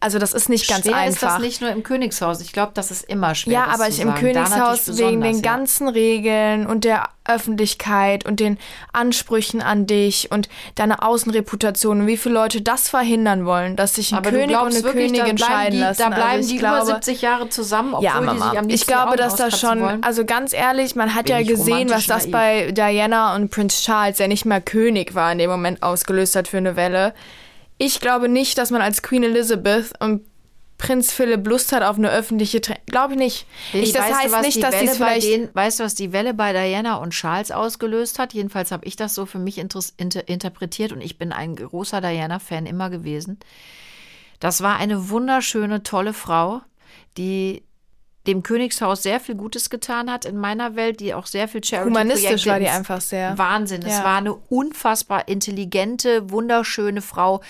[0.00, 1.14] Also das ist nicht ganz schwer einfach.
[1.14, 2.40] ist das nicht nur im Königshaus.
[2.40, 3.52] Ich glaube, das ist immer schwer.
[3.52, 4.20] ja, aber ich im sagen.
[4.20, 5.40] Königshaus wegen den ja.
[5.40, 8.58] ganzen Regeln und der Öffentlichkeit und den
[8.92, 14.12] Ansprüchen an dich und deiner Außenreputation und wie viele Leute das verhindern wollen, dass sich
[14.12, 16.02] ein Aber König und eine wirklich, Königin scheiden die, lassen.
[16.02, 18.58] da bleiben also die glaube, über 70 Jahre zusammen, obwohl ja, die sich Mama.
[18.58, 20.02] am Ich glaube, dass das schon, wollen.
[20.02, 22.32] also ganz ehrlich, man hat Bin ja gesehen, was das naiv.
[22.32, 26.46] bei Diana und Prince Charles, der nicht mehr König war, in dem Moment ausgelöst hat
[26.46, 27.14] für eine Welle.
[27.78, 30.22] Ich glaube nicht, dass man als Queen Elizabeth und
[30.78, 32.82] Prinz Philipp Lust hat auf eine öffentliche Trennung.
[32.86, 33.46] Glaube ich nicht.
[33.72, 35.26] Lilly, ich, das du, heißt was nicht, dass die Welle es bei vielleicht.
[35.26, 38.32] denen, Weißt du, was die Welle bei Diana und Charles ausgelöst hat?
[38.32, 39.82] Jedenfalls habe ich das so für mich inter
[40.28, 43.38] interpretiert und ich bin ein großer Diana-Fan immer gewesen.
[44.38, 46.60] Das war eine wunderschöne, tolle Frau,
[47.16, 47.64] die
[48.28, 51.88] dem Königshaus sehr viel Gutes getan hat in meiner Welt, die auch sehr viel Charity
[51.88, 53.36] Humanistisch war die einfach sehr.
[53.38, 53.82] Wahnsinn.
[53.82, 54.04] Es Ja.
[54.04, 57.40] war eine unfassbar intelligente, wunderschöne Frau,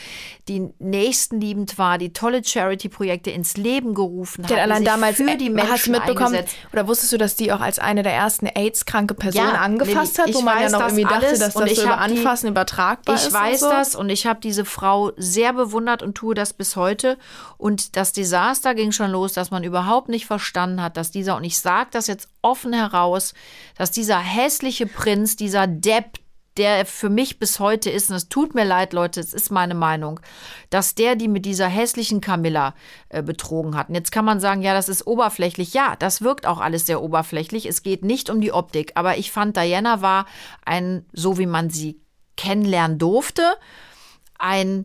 [0.48, 4.50] die nächstenliebend war, die tolle Charity-Projekte ins Leben gerufen hat.
[4.50, 6.56] Die allein damals, für die äh, Menschen hast du mitbekommen, eingesetzt.
[6.72, 10.26] oder wusstest du, dass die auch als eine der ersten AIDS-kranke Personen Ja, angefasst hat,
[10.32, 12.48] wo ich man ja noch irgendwie dachte, dass das ich so über hab die- Anfassen
[12.48, 13.26] übertragbar ist?
[13.26, 13.74] Ich weiß und so?
[13.74, 17.18] das und ich habe diese Frau sehr bewundert und tue das bis heute.
[17.56, 20.26] Und das Desaster ging schon los, dass man überhaupt nicht
[20.68, 23.34] verstanden hat, dass dieser, und ich sage das jetzt offen heraus,
[23.76, 26.18] dass dieser hässliche Prinz, dieser Depp,
[26.56, 29.74] der für mich bis heute ist, und es tut mir leid, Leute, es ist meine
[29.74, 30.18] Meinung,
[30.70, 32.74] dass der die mit dieser hässlichen Camilla
[33.10, 33.88] äh, betrogen hat.
[33.88, 35.72] Und jetzt kann man sagen, ja, das ist oberflächlich.
[35.72, 37.66] Ja, das wirkt auch alles sehr oberflächlich.
[37.66, 38.92] Es geht nicht um die Optik.
[38.96, 40.26] Aber ich fand, Diana war
[40.64, 42.00] ein, so wie man sie
[42.36, 43.44] kennenlernen durfte,
[44.40, 44.84] ein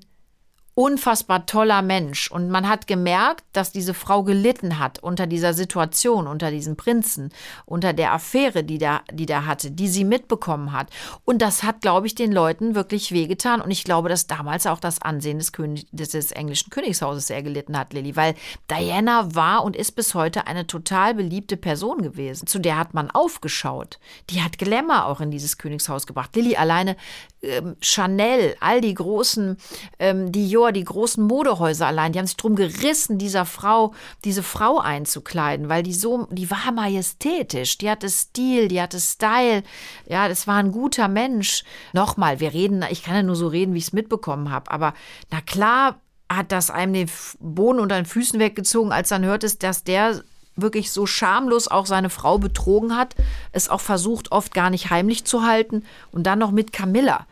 [0.76, 2.32] unfassbar toller Mensch.
[2.32, 7.32] Und man hat gemerkt, dass diese Frau gelitten hat unter dieser Situation, unter diesem Prinzen,
[7.66, 10.90] unter der Affäre, die der, die der hatte, die sie mitbekommen hat.
[11.26, 13.62] Und das hat, glaube ich, den Leuten wirklich wehgetan.
[13.62, 17.78] Und ich glaube, dass damals auch das Ansehen des, König, des englischen Königshauses sehr gelitten
[17.78, 18.16] hat, Lilly.
[18.16, 18.34] Weil
[18.70, 22.48] Diana war und ist bis heute eine total beliebte Person gewesen.
[22.48, 24.00] Zu der hat man aufgeschaut.
[24.32, 26.36] Die hat Glamour auch in dieses Königshaus gebracht.
[26.36, 26.96] Lilly alleine
[27.44, 29.58] ähm, Chanel, all die großen
[30.00, 34.80] ähm, Dior, die großen Modehäuser allein, die haben sich drum gerissen, dieser Frau, diese Frau
[34.80, 39.64] einzukleiden, weil die so, die war majestätisch, die hatte Stil, die hatte Style,
[40.08, 41.64] ja, das war ein guter Mensch.
[41.92, 44.94] Nochmal, wir reden, ich kann ja nur so reden, wie ich es mitbekommen habe, aber
[45.30, 46.00] na klar
[46.32, 50.24] hat das einem den Boden unter den Füßen weggezogen, als dann hört es, dass der
[50.56, 53.16] wirklich so schamlos auch seine Frau betrogen hat,
[53.52, 57.26] es auch versucht oft gar nicht heimlich zu halten und dann noch mit Camilla.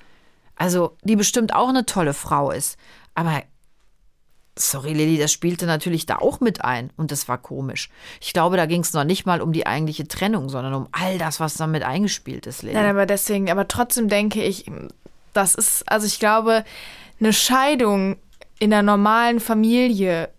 [0.55, 2.77] Also, die bestimmt auch eine tolle Frau ist.
[3.15, 3.41] Aber,
[4.55, 7.89] sorry Lilly, das spielte natürlich da auch mit ein und das war komisch.
[8.19, 11.17] Ich glaube, da ging es noch nicht mal um die eigentliche Trennung, sondern um all
[11.17, 12.75] das, was damit eingespielt ist, Lilly.
[12.75, 14.65] Nein, aber deswegen, aber trotzdem denke ich,
[15.34, 16.63] das ist, also ich glaube,
[17.19, 18.17] eine Scheidung
[18.60, 20.29] in einer normalen Familie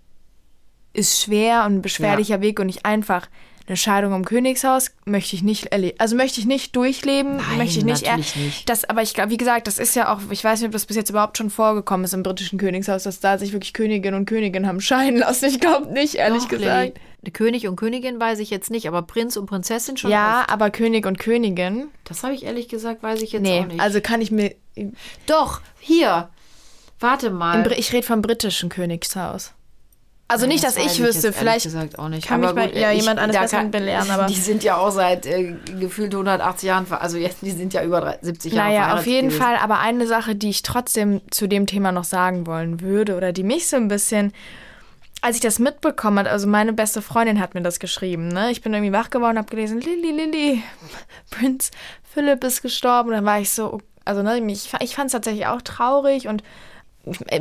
[0.93, 3.29] ist schwer und ein beschwerlicher Weg und nicht einfach.
[3.69, 5.97] Eine Scheidung im Königshaus möchte ich nicht erleben.
[6.01, 8.03] Also möchte ich nicht durchleben, Nein, möchte ich nicht.
[8.05, 8.69] natürlich nicht.
[8.69, 10.85] Das, aber ich glaube, wie gesagt, das ist ja auch, ich weiß nicht, ob das
[10.85, 14.27] bis jetzt überhaupt schon vorgekommen ist im britischen Königshaus, dass da sich wirklich Königin und
[14.27, 15.45] Königin haben scheiden lassen.
[15.47, 16.99] Ich glaube nicht, ehrlich Doch, gesagt.
[17.23, 17.33] Lilly.
[17.33, 20.11] König und Königin weiß ich jetzt nicht, aber Prinz und Prinzessin schon.
[20.11, 20.51] Ja, oft.
[20.51, 21.87] aber König und Königin.
[22.03, 23.81] Das habe ich ehrlich gesagt, weiß ich jetzt Nee, auch nicht.
[23.81, 24.57] also kann ich mir.
[25.27, 26.31] Doch, hier.
[26.99, 27.71] Warte mal.
[27.79, 29.53] Ich rede vom britischen Königshaus.
[30.33, 32.27] Also nicht, dass ich jetzt wüsste, vielleicht gesagt auch nicht.
[32.27, 34.77] kann mich Aber mal gut, ja, ich- jemand da Besseren belehren, aber- Die sind ja
[34.77, 38.69] auch seit äh, gefühlt 180 Jahren, also jetzt, die sind ja über drei- 70 Jahre
[38.71, 39.43] Naja, auf jeden gewesen.
[39.43, 39.57] Fall.
[39.57, 43.43] Aber eine Sache, die ich trotzdem zu dem Thema noch sagen wollen würde oder die
[43.45, 44.33] mich so ein bisschen,
[45.21, 48.29] als ich das mitbekommen habe, also meine beste Freundin hat mir das geschrieben.
[48.29, 48.51] Ne?
[48.51, 50.63] Ich bin irgendwie wach geworden, habe gelesen, Lilly, Lilly,
[51.31, 51.71] Prinz
[52.13, 53.11] Philipp ist gestorben.
[53.11, 56.43] Und dann war ich so, also ne, ich, ich fand es tatsächlich auch traurig und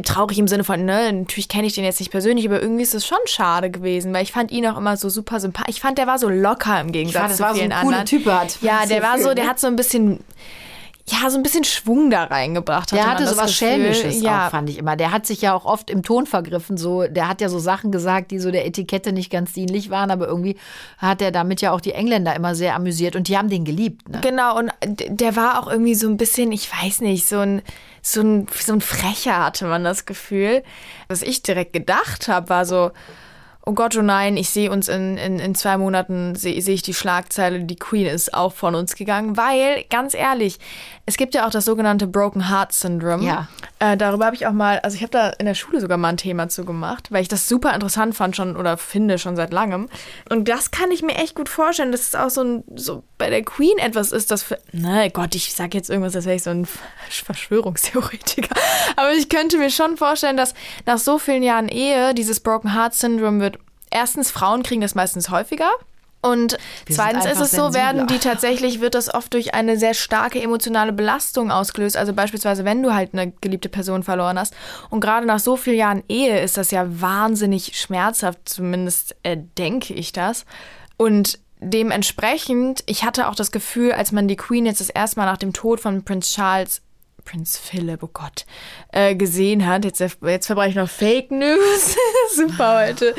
[0.04, 2.96] traurig im Sinne von, ne, natürlich kenne ich den jetzt nicht persönlich, aber irgendwie ist
[2.96, 5.76] es schon schade gewesen, weil ich fand ihn auch immer so super sympathisch.
[5.76, 8.06] Ich fand, der war so locker im Gegensatz fand, zu war so vielen cooler anderen.
[8.06, 9.50] Typ, hat Ja, der war so, der ne?
[9.50, 10.20] hat so ein bisschen,
[11.08, 12.92] ja, so ein bisschen Schwung da reingebracht.
[12.92, 13.68] Der man hatte so was Gefühl.
[13.70, 14.48] Schelmisches ja.
[14.48, 14.96] auch, fand ich immer.
[14.96, 16.78] Der hat sich ja auch oft im Ton vergriffen.
[16.78, 20.12] So, der hat ja so Sachen gesagt, die so der Etikette nicht ganz dienlich waren,
[20.12, 20.58] aber irgendwie
[20.98, 24.08] hat er damit ja auch die Engländer immer sehr amüsiert und die haben den geliebt.
[24.10, 24.20] Ne?
[24.22, 27.62] Genau, und der war auch irgendwie so ein bisschen, ich weiß nicht, so ein,
[28.02, 30.64] so ein, so ein Frecher hatte man das Gefühl.
[31.08, 32.92] Was ich direkt gedacht habe, war so,
[33.66, 36.82] oh Gott, oh nein, ich sehe uns in, in, in zwei Monaten, sehe seh ich
[36.82, 40.60] die Schlagzeile, die Queen ist auch von uns gegangen, weil, ganz ehrlich,
[41.06, 43.24] es gibt ja auch das sogenannte Broken Heart Syndrome.
[43.24, 43.48] Ja.
[43.80, 46.10] Äh, darüber habe ich auch mal, also ich habe da in der Schule sogar mal
[46.10, 49.52] ein Thema zu gemacht, weil ich das super interessant fand schon oder finde schon seit
[49.52, 49.90] langem.
[50.30, 53.30] Und das kann ich mir echt gut vorstellen, dass es auch so, ein, so bei
[53.30, 56.44] der Queen etwas ist, das für, na Gott, ich sage jetzt irgendwas, als wäre ich
[56.44, 56.68] so ein
[57.10, 58.56] Verschwörungstheoretiker.
[58.96, 60.54] Aber ich könnte mir schon vorstellen, dass
[60.86, 63.58] nach so vielen Jahren Ehe dieses Broken Heart Syndrome wird.
[63.92, 65.70] Erstens, Frauen kriegen das meistens häufiger.
[66.22, 69.96] Und Wir zweitens ist es so, werden die tatsächlich, wird das oft durch eine sehr
[69.96, 71.98] starke emotionale Belastung ausgelöst.
[71.98, 74.54] Also beispielsweise, wenn du halt eine geliebte Person verloren hast.
[74.90, 79.94] Und gerade nach so vielen Jahren Ehe ist das ja wahnsinnig schmerzhaft, zumindest äh, denke
[79.96, 80.46] ich das.
[80.96, 85.26] Und dementsprechend, ich hatte auch das Gefühl, als man die Queen jetzt das erste Mal
[85.26, 86.82] nach dem Tod von Prinz Charles
[87.24, 88.46] Prinz Philipp, oh Gott,
[88.92, 89.86] äh, gesehen hat.
[89.86, 91.96] Jetzt, jetzt verbreite ich noch Fake News.
[92.36, 93.14] Super heute.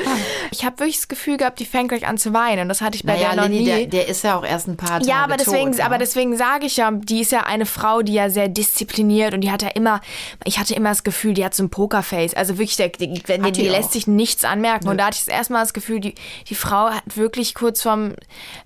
[0.51, 2.61] Ich habe wirklich das Gefühl gehabt, die fängt gleich an zu weinen.
[2.63, 3.65] Und das hatte ich bei Naja, der noch Lilly, nie.
[3.65, 5.85] der, der ist ja auch erst ein paar Tage Ja, aber deswegen, tot, ne?
[5.85, 9.41] aber deswegen sage ich ja, die ist ja eine Frau, die ja sehr diszipliniert und
[9.41, 10.01] die hat ja immer,
[10.45, 12.33] ich hatte immer das Gefühl, die hat so ein Pokerface.
[12.33, 14.87] Also wirklich, der, die, die, die lässt sich nichts anmerken.
[14.87, 16.15] Und da hatte ich das erste Mal das Gefühl, die,
[16.49, 18.09] die Frau hat wirklich kurz vorm,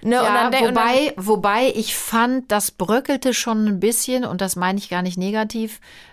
[0.02, 3.80] ne, und Ja, dann, denk- und dann wobei, wobei ich fand, das bröckelte schon ein
[3.80, 5.27] bisschen und das meine ich gar nicht negativ.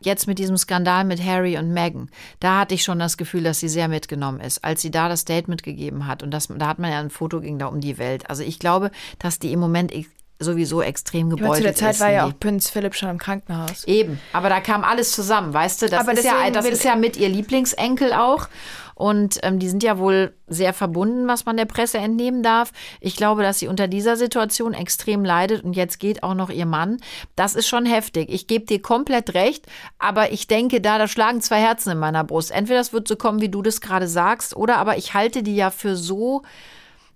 [0.01, 3.61] Jetzt mit diesem Skandal mit Harry und Meghan, da hatte ich schon das Gefühl, dass
[3.61, 6.23] sie sehr mitgenommen ist, als sie da das Statement gegeben hat.
[6.23, 8.29] Und das, da hat man ja ein Foto ging da um die Welt.
[8.29, 9.93] Also ich glaube, dass die im Moment
[10.39, 12.01] sowieso extrem gebeutelt zu der Zeit ist.
[12.01, 13.85] war ja auch Prinz Philipp schon im Krankenhaus.
[13.85, 15.89] Eben, aber da kam alles zusammen, weißt du?
[15.89, 18.49] Das, Aber ist, ja, das ist ja mit ihr Lieblingsenkel auch.
[18.95, 22.73] Und ähm, die sind ja wohl sehr verbunden, was man der Presse entnehmen darf.
[23.01, 26.67] Ich glaube, dass sie unter dieser Situation extrem leidet und jetzt geht auch noch ihr
[26.67, 26.99] Mann.
[27.37, 28.29] Das ist schon heftig.
[28.31, 29.67] Ich gebe dir komplett recht,
[29.99, 32.51] aber ich denke, da, da schlagen zwei Herzen in meiner Brust.
[32.51, 35.57] Entweder es wird so kommen, wie du das gerade sagst, oder aber ich halte die
[35.57, 36.43] ja für so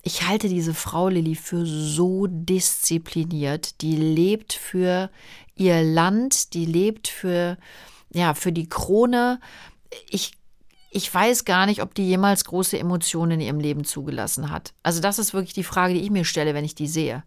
[0.02, 3.82] ich halte diese Frau Lilly für so diszipliniert.
[3.82, 5.10] Die lebt für
[5.54, 7.58] ihr Land, die lebt für,
[8.10, 9.40] ja, für die Krone.
[10.08, 10.32] Ich,
[10.90, 14.72] ich weiß gar nicht, ob die jemals große Emotionen in ihrem Leben zugelassen hat.
[14.83, 17.22] Also das ist wirklich die Frage, die ich mir stelle, wenn ich die sehe.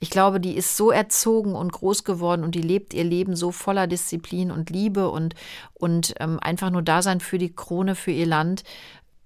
[0.00, 3.52] Ich glaube, die ist so erzogen und groß geworden und die lebt ihr Leben so
[3.52, 5.34] voller Disziplin und Liebe und,
[5.74, 8.64] und ähm, einfach nur Dasein für die Krone, für ihr Land.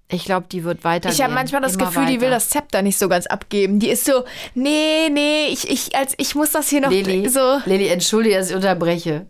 [0.09, 1.09] Ich glaube, die wird weiter.
[1.09, 3.79] Ich habe manchmal das Gefühl, die will das Zepter nicht so ganz abgeben.
[3.79, 4.23] Die ist so,
[4.53, 7.59] nee, nee, ich, ich, als, ich muss das hier noch Lili, so.
[7.65, 9.27] Lili, entschuldige, dass ich unterbreche.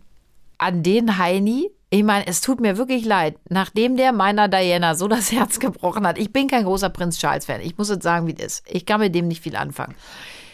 [0.56, 5.08] An den Heini, ich meine, es tut mir wirklich leid, nachdem der meiner Diana so
[5.08, 6.18] das Herz gebrochen hat.
[6.18, 7.60] Ich bin kein großer Prinz Charles-Fan.
[7.62, 8.62] Ich muss jetzt sagen, wie das ist.
[8.68, 9.94] Ich kann mit dem nicht viel anfangen.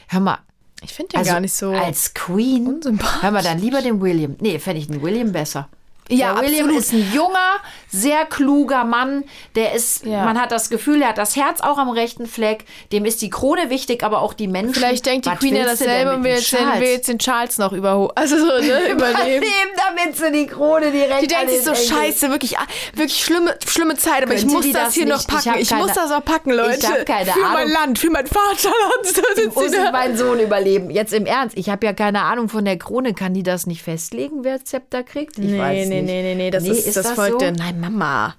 [0.08, 0.38] Hör mal.
[0.82, 1.70] Ich finde den Also gar nicht so.
[1.72, 2.66] als Queen.
[2.66, 3.22] unsympathisch.
[3.22, 4.36] Hör mal, dann lieber den William.
[4.40, 5.68] Nee, fände ich den William besser.
[6.10, 6.82] Ja, der William absolut.
[6.82, 7.56] ist ein junger,
[7.88, 9.24] sehr kluger Mann.
[9.54, 10.24] Der ist, Ja.
[10.24, 12.64] man hat das Gefühl, er hat das Herz auch am rechten Fleck.
[12.92, 14.74] Dem ist die Krone wichtig, aber auch die Menschen.
[14.74, 16.80] Vielleicht denkt die Was Queen ja dasselbe und will dem jetzt, den, Charles?
[16.80, 18.10] will jetzt den Charles noch überholen.
[18.16, 18.50] Also so, ne,
[18.90, 18.90] übernehmen.
[18.90, 22.66] Übernehmen, damit sie die Krone direkt Die denkt sich so, den Enkel- scheiße, wirklich, ah,
[22.94, 25.14] wirklich schlimme, schlimme Zeit, aber ich Könnte muss die das, das hier nicht?
[25.14, 25.58] noch Ich packen.
[25.60, 26.78] Ich, keine- muss das auch packen, Leute.
[26.80, 27.72] Ich hab keine für mein Ahnung.
[27.72, 29.54] Land, für mein Vaterland.
[29.54, 29.90] Muss ich da.
[29.92, 30.90] meinen Sohn überleben?
[30.90, 33.14] Jetzt im Ernst, ich habe ja keine Ahnung von der Krone.
[33.14, 35.38] Kann die das nicht festlegen, wer Zepter kriegt?
[35.38, 36.12] Ich Nee, weiß nee, nicht.
[36.12, 37.50] nee, nee, nee, das ist, das, folgt so?
[37.50, 38.34] Nein, Mama.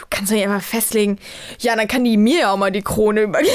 [0.00, 1.18] Du kannst doch nicht einfach festlegen,
[1.58, 3.52] ja, dann kann die mir ja auch mal die Krone übergeben.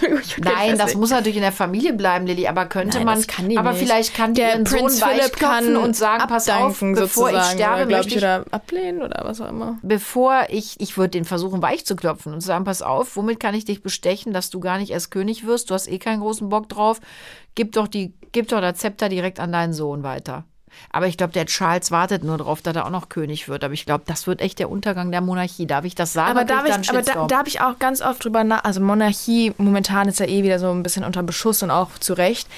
[0.38, 2.46] Nein, das muss natürlich in der Familie bleiben, Lilly.
[2.46, 3.16] Aber könnte Nein, man.
[3.16, 3.82] das kann die aber nicht.
[3.82, 7.42] vielleicht kann die der ihren Prinz Sohn Philipp kann und sagen, pass auf, bevor ich
[7.42, 9.78] sterbe, oder, möchte ich, ich, oder ablehnen oder was auch immer.
[9.82, 13.40] bevor ich, ich würde den versuchen, weich zu klopfen und zu sagen, pass auf, womit
[13.40, 15.70] kann ich dich bestechen, dass du gar nicht erst König wirst?
[15.70, 17.00] Du hast eh keinen großen Bock drauf.
[17.56, 20.44] Gib doch die, gib doch das Zepter direkt an deinen Sohn weiter.
[20.90, 23.64] Aber ich glaube, der Charles wartet nur darauf, dass er auch noch König wird.
[23.64, 25.66] Aber ich glaube, das wird echt der Untergang der Monarchie.
[25.66, 26.30] Darf ich das sagen?
[26.30, 28.44] Aber, oder krieg da, ich ich, aber da, da habe ich auch ganz oft drüber
[28.44, 28.64] nach.
[28.64, 32.14] Also Monarchie momentan ist ja eh wieder so ein bisschen unter Beschuss und auch zu
[32.14, 32.48] Recht.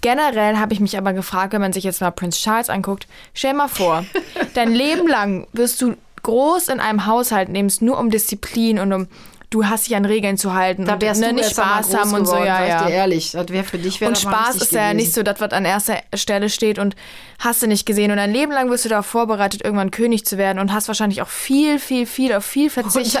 [0.00, 3.54] Generell habe ich mich aber gefragt, wenn man sich jetzt mal Prince Charles anguckt, stell
[3.54, 4.04] mal vor,
[4.54, 9.08] dein Leben lang wirst du groß in einem Haushalt, es nur um Disziplin und um
[9.52, 12.12] du hast dich an Regeln zu halten da und wärst ne, du nicht Spaß haben
[12.14, 12.86] und so, geworden, ja, sag ich ja.
[12.86, 13.32] dir ehrlich.
[13.32, 15.98] Das wäre für dich wäre Und Spaß ist ja nicht so das, was an erster
[16.14, 16.96] Stelle steht und
[17.38, 18.10] hast du nicht gesehen.
[18.10, 21.22] Und dein Leben lang wirst du darauf vorbereitet, irgendwann König zu werden und hast wahrscheinlich
[21.22, 23.18] auch viel, viel, viel auf viel verzicht,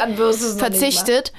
[0.58, 1.32] verzichtet.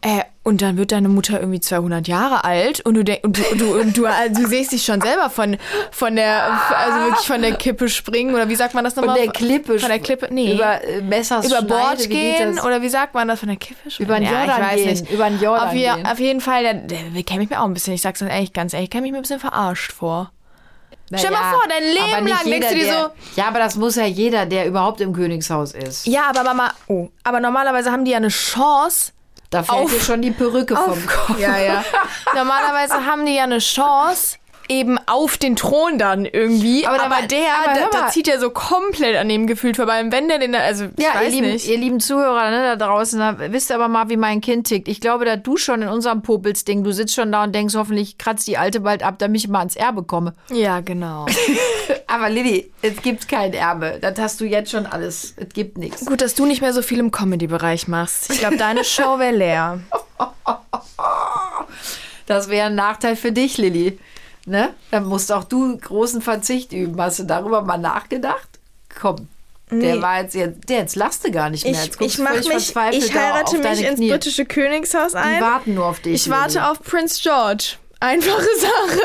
[0.00, 3.42] Äh, und dann wird deine Mutter irgendwie 200 Jahre alt und du, denk- und du,
[3.56, 5.56] du, und du, also du siehst dich schon selber von,
[5.90, 9.20] von der, also wirklich von der Kippe springen oder wie sagt man das Von nochmal?
[9.20, 9.78] der Klippe.
[9.78, 10.54] Von der Klippe, nee.
[10.54, 14.08] Über äh, Messers über Bord gehen oder wie sagt man das von der Kippe springen?
[14.08, 15.10] Über den ja, Jordan ich weiß gehen, nicht.
[15.10, 16.06] über den Jordan auf, je, gehen.
[16.06, 18.52] auf jeden Fall, der, der kenne ich mir auch ein bisschen, ich sag's dann ehrlich,
[18.52, 20.30] ganz ehrlich, kenne ich mir ein bisschen verarscht vor.
[21.14, 24.04] Stell mal vor, dein Leben lang denkst du dir der, Ja, aber das muss ja
[24.04, 26.06] jeder, der überhaupt im Königshaus ist.
[26.06, 29.12] Ja, aber Mama, oh, aber normalerweise haben die ja eine Chance.
[29.50, 31.38] Da fällt Auf- dir schon die Perücke vom Kopf.
[31.38, 31.84] Ja, ja.
[32.34, 34.36] Normalerweise haben die ja eine Chance
[34.68, 36.86] eben auf den Thron dann irgendwie.
[36.86, 40.00] Aber Aber, der, aber da, da zieht ja so komplett an dem gefühlt vorbei.
[40.00, 43.18] Und wenn der den da, also Ja, ihr lieben, ihr lieben Zuhörer ne, da draußen,
[43.18, 44.88] da wisst ihr aber mal, wie mein Kind tickt.
[44.88, 48.18] Ich glaube, da du schon in unserem Popelsding, du sitzt schon da und denkst, hoffentlich
[48.18, 50.34] kratzt die Alte bald ab, damit ich mal ans Erbe komme.
[50.50, 51.26] ja, genau.
[52.06, 53.98] Aber Lilly, es gibt kein Erbe.
[54.00, 55.34] Das hast du jetzt schon alles.
[55.36, 56.06] Es gibt nichts.
[56.06, 58.30] Gut, dass du nicht mehr so viel im Comedy-Bereich machst.
[58.32, 59.80] Ich glaube, deine Show wäre leer.
[62.26, 63.98] Das wäre ein Nachteil für dich, Lilly.
[64.48, 64.74] Ne?
[64.90, 67.00] Dann musst auch du großen Verzicht üben.
[67.00, 68.48] Hast du darüber mal nachgedacht?
[69.00, 69.28] Komm.
[69.70, 70.02] Der Nee.
[70.02, 71.74] war jetzt, der jetzt lasst du gar nicht mehr.
[71.74, 74.10] Ich, Jetzt ich völlig mich, ich heirate mich ins Knie.
[74.10, 75.42] britische Königshaus Die ein.
[75.42, 76.14] warten nur auf dich.
[76.14, 76.64] Ich warte Lilly.
[76.70, 77.74] auf Prince George.
[78.00, 79.00] Einfache Sache.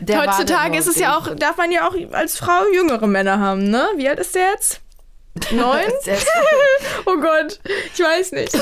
[0.00, 3.64] Der Heutzutage ist es ja auch, darf man ja auch als Frau jüngere Männer haben,
[3.70, 3.86] ne?
[3.96, 4.80] Wie alt ist der jetzt?
[5.50, 5.80] Neun?
[6.06, 6.16] Der
[7.06, 7.60] oh Gott,
[7.94, 8.58] ich weiß nicht.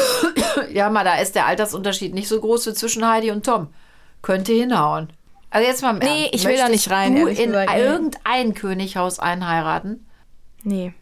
[0.73, 3.69] Ja, mal, da ist der Altersunterschied nicht so groß wie zwischen Heidi und Tom.
[4.23, 5.09] Könnte hinhauen.
[5.55, 6.35] Also jetzt mal im Nee, Ernst.
[6.35, 7.81] ich will da nicht rein, Du in gesagt, nee.
[7.81, 10.05] irgendein Könighaus einheiraten?
[10.65, 10.93] Nee.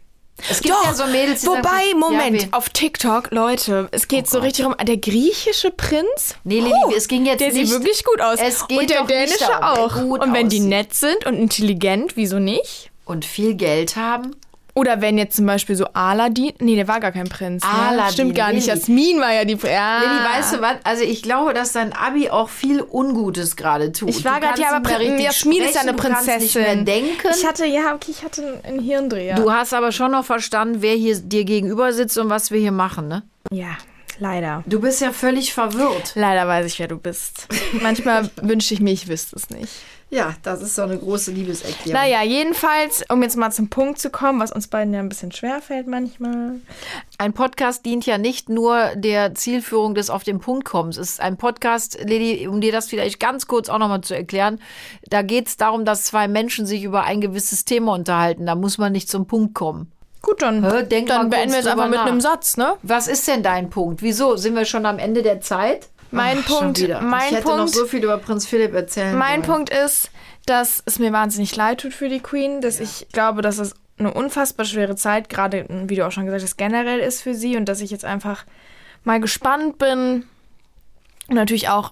[0.49, 4.29] Es gibt ja so Mädels, die Wobei, sagen, Moment, Ja, auf TikTok, Leute, es geht
[4.29, 6.35] so richtig um, der griechische Prinz?
[6.43, 7.67] Nee, Lilly, es ging jetzt Der nicht.
[7.67, 8.39] sieht wirklich gut aus.
[8.39, 9.95] Es geht und der doch dänische darum, auch.
[10.01, 10.69] gut Und wenn die aussieht.
[10.69, 12.91] nett sind und intelligent, wieso nicht?
[13.05, 14.35] und viel Geld haben.
[14.75, 17.63] Oder wenn jetzt zum Beispiel so Aladdin, nee, der war gar kein Prinz.
[17.63, 17.69] Ne?
[17.69, 18.65] Aladdin, Stimmt gar nicht.
[18.65, 18.79] Lilly.
[18.79, 19.53] Jasmin war ja die.
[19.53, 19.99] Ja.
[19.99, 20.75] Lilly, weißt du was?
[20.83, 24.09] Also ich glaube, dass dein Abi auch viel Ungutes gerade tut.
[24.09, 26.41] Ich war gerade ja, aber Prin Jasmin ist ja eine sprechen, du kannst Prinzessin.
[26.41, 27.27] Nicht mehr denken.
[27.29, 29.35] Ich hatte, ja, okay, ich hatte einen Hirndreher.
[29.35, 32.71] du hast aber schon noch verstanden, wer hier dir gegenüber sitzt und was wir hier
[32.71, 33.23] machen, ne?
[33.51, 33.77] ja,
[34.19, 34.63] leider.
[34.65, 36.13] Du bist ja völlig verwirrt.
[36.15, 37.47] Leider weiß ich, wer du bist.
[37.81, 39.71] Manchmal wünschte ich mir, ich wüsste es nicht.
[40.13, 41.99] Ja, das ist so eine große Liebeserklärung.
[41.99, 45.31] Naja, jedenfalls, um jetzt mal zum Punkt zu kommen, was uns beiden ja ein bisschen
[45.31, 46.59] schwerfällt manchmal.
[47.17, 50.97] Ein Podcast dient ja nicht nur der Zielführung des auf den Punkt kommens.
[50.97, 54.59] Es ist ein Podcast, Lady, um dir das vielleicht ganz kurz auch nochmal zu erklären.
[55.09, 58.45] Da geht es darum, dass zwei Menschen sich über ein gewisses Thema unterhalten.
[58.45, 59.91] Da muss man nicht zum Punkt kommen.
[60.21, 62.05] Gut, dann, Hä, dann beenden wir einfach drüber mit nach.
[62.05, 62.75] einem Satz, ne?
[62.83, 64.03] Was ist denn dein Punkt?
[64.03, 64.37] Wieso?
[64.37, 65.89] Sind wir schon am Ende der Zeit?
[66.13, 69.41] Mein Ach, Punkt- mein ich hätte noch Punkt- so viel über Prinz Philipp erzählen Mein
[69.43, 69.65] wollen.
[69.65, 70.09] Punkt ist,
[70.45, 74.13] dass es mir wahnsinnig leid tut für die Queen, dass ich glaube, dass es eine
[74.13, 77.65] unfassbar schwere Zeit, gerade wie du auch schon gesagt hast, generell ist für sie und
[77.65, 78.45] dass ich jetzt einfach
[79.03, 80.25] mal gespannt bin
[81.29, 81.91] und natürlich auch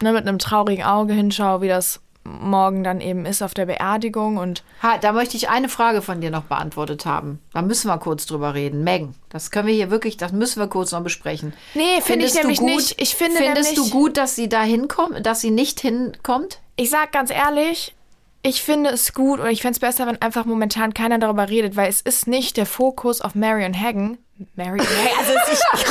[0.00, 4.36] ne, mit einem traurigen Auge hinschaue, wie das morgen dann eben ist auf der Beerdigung
[4.36, 7.40] und Ha, da möchte ich eine Frage von dir noch beantwortet haben.
[7.52, 8.84] Da müssen wir kurz drüber reden.
[8.84, 11.52] Megan, das können wir hier wirklich, das müssen wir kurz noch besprechen.
[11.74, 13.00] Nee, finde ich nämlich gut, nicht.
[13.00, 16.60] Ich finde Findest nämlich, du gut, dass sie da hinkommt, dass sie nicht hinkommt?
[16.76, 17.94] ich sag ganz ehrlich,
[18.42, 21.76] ich finde es gut und ich fände es besser, wenn einfach momentan keiner darüber redet,
[21.76, 24.18] weil es ist nicht der Fokus auf Marion Hagen.
[24.56, 25.64] Marion Hagen, also es ist,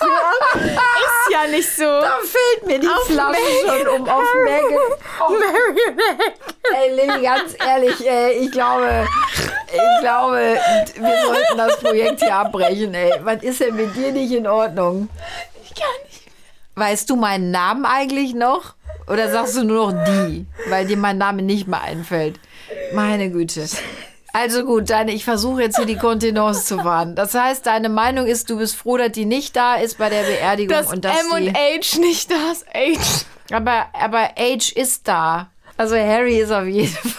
[0.00, 1.84] ist ja nicht so.
[1.84, 4.74] Da fehlt mir die Flasche schon um auf Megan.
[5.18, 6.38] Marion Hagen.
[6.74, 9.06] Ey, Lilly, ganz ehrlich, ey, ich glaube,
[9.66, 10.58] ich glaube,
[10.94, 13.12] wir sollten das Projekt hier abbrechen, ey.
[13.22, 15.08] Was ist denn mit dir nicht in Ordnung?
[15.64, 16.22] Ich kann nicht.
[16.74, 18.74] Weißt du meinen Namen eigentlich noch?
[19.06, 22.38] Oder sagst du nur noch die, weil dir mein Name nicht mehr einfällt?
[22.92, 23.66] Meine Güte.
[24.32, 27.14] Also gut, deine, ich versuche jetzt hier die Kontenance zu wahren.
[27.14, 30.22] Das heißt, deine Meinung ist, du bist froh, dass die nicht da ist bei der
[30.22, 32.66] Beerdigung Dass und dass M und H nicht da ist.
[32.72, 33.24] H.
[33.56, 35.50] aber aber Age ist da.
[35.76, 37.12] Also Harry ist auf jeden Fall.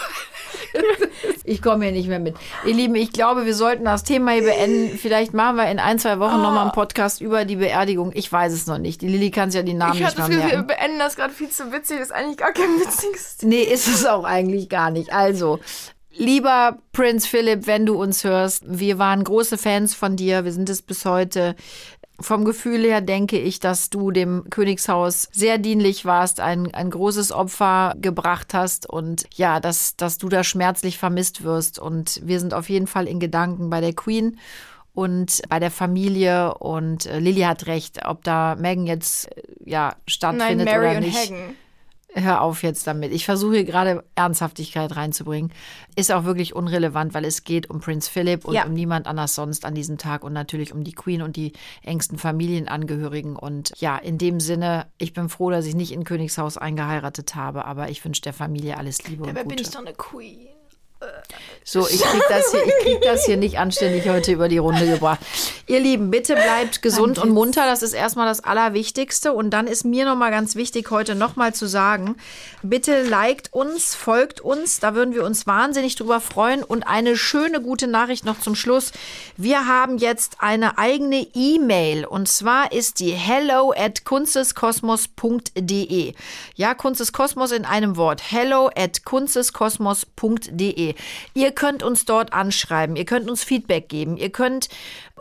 [1.44, 2.36] Ich komme hier nicht mehr mit.
[2.64, 4.96] Ihr Lieben, ich glaube, wir sollten das Thema hier beenden.
[4.96, 8.12] Vielleicht machen wir in ein, zwei Wochen noch mal einen Podcast über die Beerdigung.
[8.14, 9.02] Ich weiß es noch nicht.
[9.02, 10.66] Die Lilly kann sich ja die Namen Ich nicht mehr Gefühl, wir merken.
[10.68, 11.98] beenden das gerade viel zu witzig.
[11.98, 15.12] Das ist eigentlich gar kein witziges Nee, ist es auch eigentlich gar nicht.
[15.12, 15.58] Also,
[16.16, 20.68] Lieber Prinz Philipp, wenn du uns hörst, wir waren große Fans von dir, wir sind
[20.68, 21.56] es bis heute.
[22.20, 27.32] Vom Gefühl her denke ich, dass du dem Königshaus sehr dienlich warst, ein, ein großes
[27.32, 31.78] Opfer gebracht hast und ja, dass, dass du da schmerzlich vermisst wirst.
[31.78, 34.38] Und wir sind auf jeden Fall in Gedanken bei der Queen
[34.94, 36.54] und bei der Familie.
[36.54, 40.96] Und äh, Lilly hat recht, ob da Megan jetzt äh, ja stattfindet Nein, Mary oder
[40.98, 41.30] und nicht.
[41.30, 41.56] Hagen.
[42.14, 43.10] Hör auf jetzt damit.
[43.12, 45.50] Ich versuche hier gerade Ernsthaftigkeit reinzubringen.
[45.96, 48.66] Ist auch wirklich unrelevant, weil es geht um Prinz Philip und Ja.
[48.66, 51.52] um niemand anders sonst an diesem Tag und natürlich um die Queen und die
[51.82, 53.36] engsten Familienangehörigen.
[53.36, 57.64] Und ja, in dem Sinne, ich bin froh, dass ich nicht in Königshaus eingeheiratet habe,
[57.64, 59.56] aber ich wünsche der Familie alles Liebe und Dabei Gute.
[59.56, 60.48] bin ich doch eine Queen.
[61.64, 64.84] So, ich krieg das hier, ich krieg das hier nicht anständig heute über die Runde
[64.84, 65.20] gebracht.
[65.68, 67.66] Ihr Lieben, bitte bleibt gesund und munter.
[67.66, 69.32] Das ist erstmal das Allerwichtigste.
[69.32, 72.16] Und dann ist mir nochmal ganz wichtig, heute nochmal zu sagen,
[72.64, 74.80] bitte liked uns, folgt uns.
[74.80, 76.64] Da würden wir uns wahnsinnig drüber freuen.
[76.64, 78.90] Und eine schöne, gute Nachricht noch zum Schluss.
[79.36, 82.04] Wir haben jetzt eine eigene E-Mail.
[82.04, 86.14] Und zwar ist die hello at kunsteskosmos.de.
[86.56, 88.32] Ja, Kunsteskosmos in einem Wort.
[88.32, 90.91] Hello at kunsteskosmos.de.
[91.34, 94.68] Ihr könnt uns dort anschreiben, ihr könnt uns Feedback geben, ihr könnt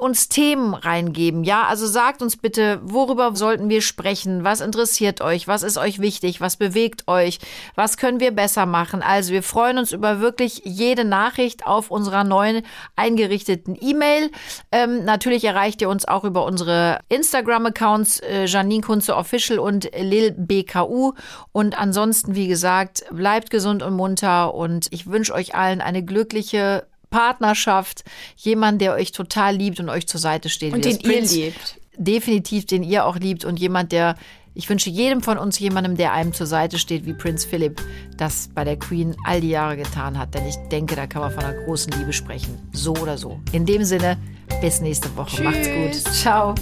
[0.02, 1.44] uns Themen reingeben.
[1.44, 4.44] Ja, also sagt uns bitte, worüber sollten wir sprechen?
[4.44, 5.48] Was interessiert euch?
[5.48, 6.42] Was ist euch wichtig?
[6.42, 7.38] Was bewegt euch?
[7.76, 9.04] Was können wir besser machen?
[9.04, 12.64] Also wir freuen uns über wirklich jede Nachricht auf unserer neuen
[12.96, 14.32] eingerichteten E-Mail.
[14.72, 20.32] Ähm, natürlich erreicht ihr uns auch über unsere Instagram-Accounts äh, Janine Kunze Official und Lil
[20.32, 21.14] BKU.
[21.52, 26.86] Und ansonsten, wie gesagt, bleibt gesund und munter und ich wünsche euch allen eine glückliche
[27.10, 28.04] Partnerschaft,
[28.38, 30.74] jemand, der euch total liebt und euch zur Seite steht.
[30.74, 31.78] Und den das ihr Prinz- liebt.
[31.98, 34.16] Definitiv, den ihr auch liebt und jemand, der,
[34.54, 37.82] ich wünsche jedem von uns jemandem, der einem zur Seite steht, wie Prinz Philipp
[38.18, 40.34] das bei der Queen all die Jahre getan hat.
[40.34, 42.58] Denn ich denke, da kann man von einer großen Liebe sprechen.
[42.72, 43.40] So oder so.
[43.52, 44.18] In dem Sinne,
[44.62, 45.44] bis nächste Woche.
[45.44, 45.92] Macht's gut.
[45.92, 46.22] Tschüss.
[46.22, 46.56] Ciao.